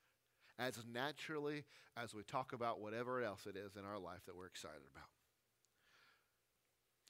as 0.60 0.78
naturally 0.92 1.66
as 1.98 2.14
we 2.14 2.24
talk 2.24 2.54
about 2.54 2.80
whatever 2.80 3.22
else 3.22 3.46
it 3.48 3.56
is 3.58 3.76
in 3.76 3.86
our 3.86 4.00
life 4.00 4.26
that 4.26 4.36
we're 4.36 4.46
excited 4.46 4.82
about. 4.92 5.10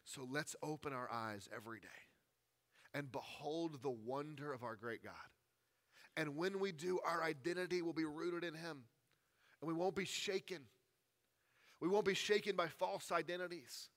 So 0.06 0.28
let's 0.30 0.56
open 0.62 0.94
our 0.94 1.12
eyes 1.12 1.50
every 1.56 1.80
day 1.80 1.88
and 2.94 3.12
behold 3.12 3.82
the 3.82 3.90
wonder 3.90 4.54
of 4.54 4.64
our 4.64 4.76
great 4.76 5.04
God. 5.04 5.14
And 6.16 6.38
when 6.38 6.60
we 6.60 6.72
do, 6.72 7.00
our 7.06 7.24
identity 7.24 7.82
will 7.82 7.94
be 7.94 8.06
rooted 8.06 8.44
in 8.44 8.54
Him 8.54 8.84
and 9.62 9.68
we 9.68 9.74
won't 9.74 9.96
be 9.96 10.06
shaken. 10.06 10.60
We 11.82 11.90
won't 11.90 12.06
be 12.06 12.14
shaken 12.14 12.56
by 12.56 12.68
false 12.68 13.12
identities. 13.12 13.90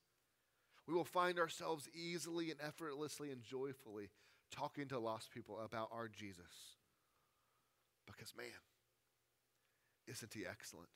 We 0.86 0.94
will 0.94 1.04
find 1.04 1.38
ourselves 1.38 1.88
easily 1.94 2.50
and 2.50 2.58
effortlessly 2.66 3.30
and 3.30 3.42
joyfully 3.42 4.10
talking 4.50 4.88
to 4.88 4.98
lost 4.98 5.30
people 5.30 5.60
about 5.60 5.90
our 5.92 6.08
Jesus. 6.08 6.76
Because, 8.06 8.32
man, 8.36 8.46
isn't 10.08 10.32
he 10.34 10.44
excellent? 10.48 10.88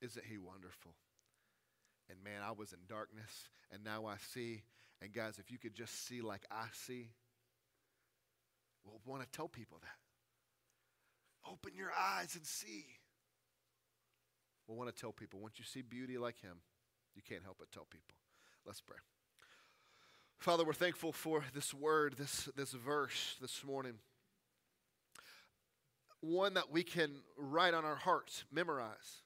Isn't 0.00 0.24
he 0.24 0.38
wonderful? 0.38 0.92
And 2.10 2.22
man, 2.22 2.42
I 2.46 2.52
was 2.52 2.72
in 2.72 2.80
darkness, 2.88 3.48
and 3.72 3.82
now 3.82 4.06
I 4.06 4.16
see. 4.32 4.62
And 5.00 5.12
guys, 5.12 5.38
if 5.38 5.50
you 5.50 5.58
could 5.58 5.74
just 5.74 6.06
see 6.06 6.20
like 6.20 6.44
I 6.50 6.66
see, 6.72 7.08
we'll 8.84 9.00
want 9.06 9.22
to 9.22 9.28
tell 9.36 9.48
people 9.48 9.78
that. 9.82 11.50
Open 11.50 11.72
your 11.76 11.90
eyes 11.98 12.34
and 12.36 12.44
see. 12.44 12.84
We'll 14.66 14.78
want 14.78 14.94
to 14.94 14.98
tell 14.98 15.12
people 15.12 15.40
once 15.40 15.58
you 15.58 15.64
see 15.64 15.82
beauty 15.82 16.16
like 16.16 16.40
him, 16.40 16.58
you 17.14 17.22
can't 17.26 17.42
help 17.42 17.56
but 17.58 17.70
tell 17.70 17.86
people. 17.90 18.16
Let's 18.66 18.80
pray. 18.80 18.96
Father, 20.38 20.64
we're 20.64 20.72
thankful 20.72 21.12
for 21.12 21.44
this 21.54 21.72
word, 21.72 22.16
this, 22.18 22.48
this 22.56 22.72
verse 22.72 23.36
this 23.40 23.64
morning. 23.64 23.94
One 26.24 26.54
that 26.54 26.70
we 26.70 26.82
can 26.82 27.16
write 27.36 27.74
on 27.74 27.84
our 27.84 27.96
hearts, 27.96 28.44
memorize, 28.50 29.20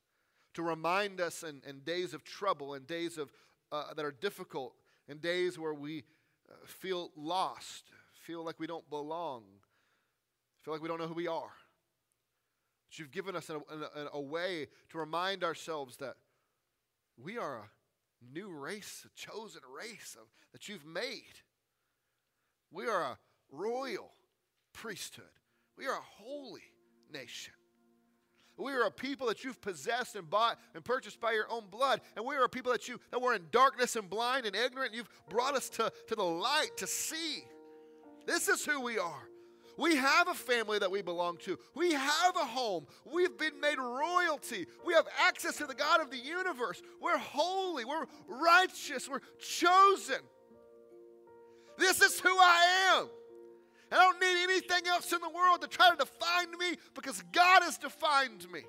to 0.54 0.64
remind 0.64 1.20
us 1.20 1.44
in, 1.44 1.62
in 1.64 1.78
days 1.80 2.12
of 2.12 2.24
trouble 2.24 2.74
and 2.74 2.88
days 2.88 3.18
of, 3.18 3.30
uh, 3.70 3.94
that 3.94 4.04
are 4.04 4.10
difficult, 4.10 4.74
and 5.08 5.20
days 5.20 5.60
where 5.60 5.74
we 5.74 6.02
uh, 6.50 6.54
feel 6.66 7.12
lost, 7.16 7.84
feel 8.14 8.44
like 8.44 8.58
we 8.58 8.66
don't 8.66 8.90
belong, 8.90 9.44
feel 10.62 10.74
like 10.74 10.82
we 10.82 10.88
don't 10.88 10.98
know 10.98 11.06
who 11.06 11.14
we 11.14 11.28
are. 11.28 11.52
But 12.90 12.98
you've 12.98 13.12
given 13.12 13.36
us 13.36 13.48
a, 13.48 13.58
a, 13.58 14.08
a 14.14 14.20
way 14.20 14.66
to 14.88 14.98
remind 14.98 15.44
ourselves 15.44 15.98
that 15.98 16.16
we 17.16 17.38
are 17.38 17.58
a 17.58 18.34
new 18.34 18.50
race, 18.50 19.06
a 19.06 19.16
chosen 19.16 19.60
race 19.72 20.16
of, 20.20 20.26
that 20.50 20.68
you've 20.68 20.84
made. 20.84 21.44
We 22.72 22.88
are 22.88 23.02
a 23.02 23.18
royal 23.52 24.10
priesthood. 24.72 25.26
We 25.76 25.86
are 25.86 26.00
holy 26.02 26.62
nation. 27.12 27.54
We 28.56 28.72
are 28.72 28.82
a 28.82 28.90
people 28.90 29.28
that 29.28 29.44
you've 29.44 29.60
possessed 29.60 30.16
and 30.16 30.28
bought 30.28 30.58
and 30.74 30.84
purchased 30.84 31.20
by 31.20 31.32
your 31.32 31.46
own 31.48 31.64
blood. 31.70 32.00
And 32.16 32.26
we 32.26 32.34
are 32.34 32.44
a 32.44 32.48
people 32.48 32.72
that 32.72 32.88
you 32.88 32.98
that 33.12 33.22
were 33.22 33.34
in 33.34 33.42
darkness 33.52 33.94
and 33.94 34.10
blind 34.10 34.46
and 34.46 34.56
ignorant. 34.56 34.90
And 34.90 34.96
you've 34.96 35.28
brought 35.28 35.54
us 35.54 35.68
to, 35.70 35.92
to 36.08 36.14
the 36.16 36.24
light 36.24 36.76
to 36.78 36.86
see. 36.86 37.44
This 38.26 38.48
is 38.48 38.64
who 38.64 38.80
we 38.80 38.98
are. 38.98 39.28
We 39.78 39.94
have 39.94 40.26
a 40.26 40.34
family 40.34 40.80
that 40.80 40.90
we 40.90 41.02
belong 41.02 41.36
to. 41.44 41.56
We 41.76 41.92
have 41.92 42.34
a 42.34 42.44
home. 42.44 42.86
We've 43.04 43.38
been 43.38 43.60
made 43.60 43.78
royalty. 43.78 44.66
We 44.84 44.92
have 44.94 45.06
access 45.24 45.56
to 45.58 45.66
the 45.66 45.74
God 45.74 46.00
of 46.00 46.10
the 46.10 46.18
universe. 46.18 46.82
We're 47.00 47.16
holy. 47.16 47.84
We're 47.84 48.06
righteous. 48.26 49.08
We're 49.08 49.20
chosen. 49.38 50.18
This 51.78 52.02
is 52.02 52.18
who 52.18 52.36
I 52.36 52.98
am. 52.98 53.08
I 53.90 53.96
don't 53.96 54.20
need 54.20 54.42
anything 54.44 54.86
else 54.86 55.12
in 55.12 55.20
the 55.20 55.30
world 55.30 55.62
to 55.62 55.68
try 55.68 55.90
to 55.90 55.96
define 55.96 56.50
me 56.58 56.76
because 56.94 57.22
God 57.32 57.62
has 57.62 57.78
defined 57.78 58.50
me. 58.52 58.62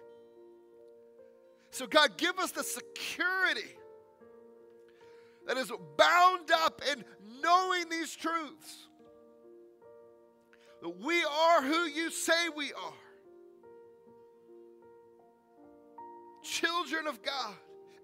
So, 1.72 1.86
God, 1.86 2.18
give 2.18 2.40
us 2.40 2.52
the 2.52 2.64
security 2.64 3.76
that 5.46 5.58
is 5.58 5.72
bound 5.98 6.52
up 6.52 6.82
in 6.92 7.04
knowing 7.42 7.90
these 7.90 8.16
truths. 8.16 8.88
That 10.82 10.98
we 11.04 11.24
are 11.24 11.62
who 11.62 11.86
you 11.86 12.10
say 12.12 12.50
we 12.56 12.72
are. 12.72 12.94
Children 16.44 17.08
of 17.08 17.22
God, 17.22 17.56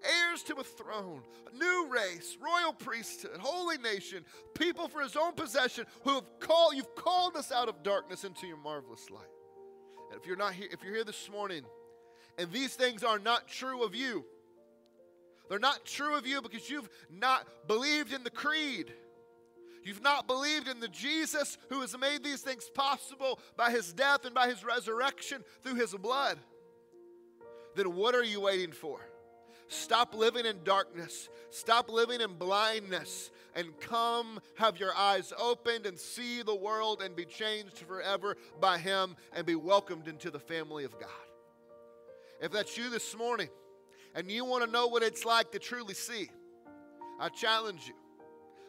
heirs 0.04 0.42
to 0.44 0.56
a 0.56 0.64
throne, 0.64 1.22
a 1.52 1.56
new 1.56 1.88
race, 1.88 2.36
royal 2.40 2.72
priesthood, 2.72 3.38
holy 3.38 3.78
nation, 3.78 4.24
people 4.54 4.88
for 4.88 5.00
his 5.00 5.16
own 5.16 5.32
possession 5.32 5.86
who 6.04 6.14
have 6.14 6.24
called 6.40 6.74
you've 6.74 6.94
called 6.94 7.36
us 7.36 7.52
out 7.52 7.68
of 7.68 7.82
darkness 7.82 8.24
into 8.24 8.46
your 8.46 8.56
marvelous 8.56 9.10
light. 9.10 9.26
And 10.10 10.20
if 10.20 10.26
you're 10.26 10.36
not 10.36 10.54
here, 10.54 10.68
if 10.70 10.82
you're 10.82 10.94
here 10.94 11.04
this 11.04 11.30
morning 11.30 11.62
and 12.38 12.50
these 12.52 12.74
things 12.74 13.02
are 13.02 13.18
not 13.18 13.48
true 13.48 13.82
of 13.84 13.94
you, 13.94 14.24
they're 15.48 15.58
not 15.58 15.84
true 15.84 16.16
of 16.16 16.26
you 16.26 16.42
because 16.42 16.68
you've 16.68 16.88
not 17.10 17.46
believed 17.68 18.12
in 18.12 18.24
the 18.24 18.30
creed. 18.30 18.92
You've 19.84 20.02
not 20.02 20.26
believed 20.26 20.66
in 20.66 20.80
the 20.80 20.88
Jesus 20.88 21.58
who 21.68 21.80
has 21.80 21.96
made 21.96 22.24
these 22.24 22.40
things 22.40 22.68
possible 22.74 23.38
by 23.56 23.70
his 23.70 23.92
death 23.92 24.24
and 24.24 24.34
by 24.34 24.48
his 24.48 24.64
resurrection 24.64 25.44
through 25.62 25.76
his 25.76 25.94
blood. 25.94 26.38
Then 27.76 27.94
what 27.94 28.14
are 28.14 28.24
you 28.24 28.40
waiting 28.40 28.72
for? 28.72 28.98
Stop 29.68 30.14
living 30.14 30.46
in 30.46 30.62
darkness. 30.64 31.28
Stop 31.50 31.90
living 31.90 32.20
in 32.20 32.34
blindness 32.34 33.30
and 33.54 33.78
come 33.80 34.40
have 34.56 34.78
your 34.78 34.94
eyes 34.94 35.32
opened 35.38 35.86
and 35.86 35.98
see 35.98 36.42
the 36.42 36.54
world 36.54 37.02
and 37.02 37.16
be 37.16 37.24
changed 37.24 37.78
forever 37.78 38.36
by 38.60 38.78
Him 38.78 39.16
and 39.34 39.46
be 39.46 39.54
welcomed 39.54 40.08
into 40.08 40.30
the 40.30 40.38
family 40.38 40.84
of 40.84 40.98
God. 40.98 41.08
If 42.40 42.52
that's 42.52 42.76
you 42.76 42.90
this 42.90 43.16
morning 43.16 43.48
and 44.14 44.30
you 44.30 44.44
want 44.44 44.64
to 44.64 44.70
know 44.70 44.86
what 44.86 45.02
it's 45.02 45.24
like 45.24 45.52
to 45.52 45.58
truly 45.58 45.94
see, 45.94 46.28
I 47.18 47.28
challenge 47.30 47.86
you 47.86 47.94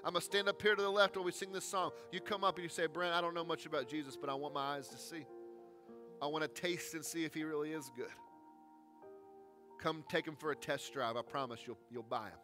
I'm 0.07 0.13
going 0.13 0.21
to 0.21 0.25
stand 0.25 0.47
up 0.47 0.61
here 0.61 0.73
to 0.73 0.81
the 0.81 0.89
left 0.89 1.17
while 1.17 1.25
we 1.25 1.33
sing 1.33 1.51
this 1.51 1.65
song. 1.65 1.91
You 2.13 2.21
come 2.21 2.45
up 2.45 2.55
and 2.55 2.63
you 2.63 2.69
say, 2.69 2.85
Brent, 2.85 3.13
I 3.13 3.19
don't 3.19 3.33
know 3.33 3.43
much 3.43 3.65
about 3.65 3.89
Jesus, 3.89 4.15
but 4.15 4.29
I 4.29 4.35
want 4.35 4.53
my 4.53 4.77
eyes 4.77 4.87
to 4.87 4.97
see. 4.97 5.25
I 6.21 6.27
want 6.27 6.43
to 6.43 6.61
taste 6.61 6.93
and 6.93 7.03
see 7.03 7.25
if 7.25 7.33
he 7.33 7.43
really 7.43 7.73
is 7.73 7.91
good. 7.93 8.07
Come 9.79 10.03
take 10.09 10.25
them 10.25 10.35
for 10.35 10.51
a 10.51 10.55
test 10.55 10.93
drive. 10.93 11.15
I 11.15 11.21
promise 11.21 11.59
you'll, 11.65 11.77
you'll 11.91 12.03
buy 12.03 12.29
them. 12.29 12.39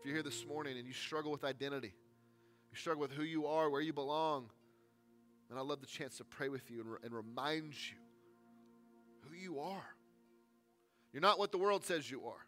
If 0.00 0.06
you're 0.06 0.14
here 0.14 0.22
this 0.22 0.46
morning 0.46 0.78
and 0.78 0.86
you 0.86 0.92
struggle 0.92 1.30
with 1.32 1.44
identity, 1.44 1.94
you 2.70 2.76
struggle 2.76 3.00
with 3.00 3.12
who 3.12 3.22
you 3.22 3.46
are, 3.46 3.70
where 3.70 3.80
you 3.80 3.92
belong, 3.92 4.50
then 5.48 5.58
I 5.58 5.62
love 5.62 5.80
the 5.80 5.86
chance 5.86 6.18
to 6.18 6.24
pray 6.24 6.48
with 6.48 6.70
you 6.70 6.80
and, 6.80 7.04
and 7.04 7.14
remind 7.14 7.72
you 7.72 7.96
who 9.28 9.36
you 9.36 9.60
are. 9.60 9.86
You're 11.12 11.22
not 11.22 11.38
what 11.38 11.52
the 11.52 11.58
world 11.58 11.84
says 11.84 12.10
you 12.10 12.26
are. 12.26 12.46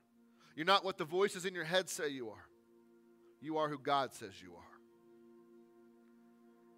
You're 0.55 0.67
not 0.67 0.85
what 0.85 0.99
the 0.99 1.05
voices 1.05 1.47
in 1.47 1.55
your 1.55 1.65
head 1.65 1.89
say 1.89 2.09
you 2.09 2.29
are. 2.29 2.45
You 3.41 3.57
are 3.59 3.69
who 3.69 3.79
God 3.79 4.13
says 4.13 4.33
you 4.43 4.53
are. 4.53 4.63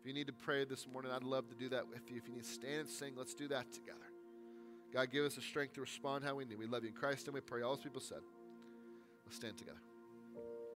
If 0.01 0.07
you 0.07 0.15
need 0.15 0.29
to 0.29 0.33
pray 0.33 0.65
this 0.65 0.87
morning, 0.87 1.11
I'd 1.13 1.25
love 1.25 1.49
to 1.49 1.55
do 1.55 1.69
that 1.71 1.89
with 1.89 2.11
you. 2.11 2.17
If 2.17 2.29
you 2.29 2.35
need 2.35 2.45
to 2.45 2.49
stand 2.49 2.81
and 2.81 2.89
sing, 2.89 3.15
let's 3.17 3.35
do 3.35 3.49
that 3.49 3.73
together. 3.73 4.12
God, 4.93 5.11
give 5.11 5.25
us 5.25 5.37
the 5.37 5.41
strength 5.41 5.75
to 5.75 5.81
respond 5.81 6.25
how 6.25 6.35
we 6.35 6.45
need. 6.45 6.59
We 6.59 6.67
love 6.67 6.83
you 6.83 6.91
in 6.91 6.95
Christ 6.95 7.27
and 7.27 7.35
we 7.35 7.41
pray. 7.41 7.63
All 7.63 7.75
those 7.75 7.85
people 7.85 8.01
said, 8.01 8.19
let's 9.25 9.37
stand 9.37 9.57
together. 9.57 9.79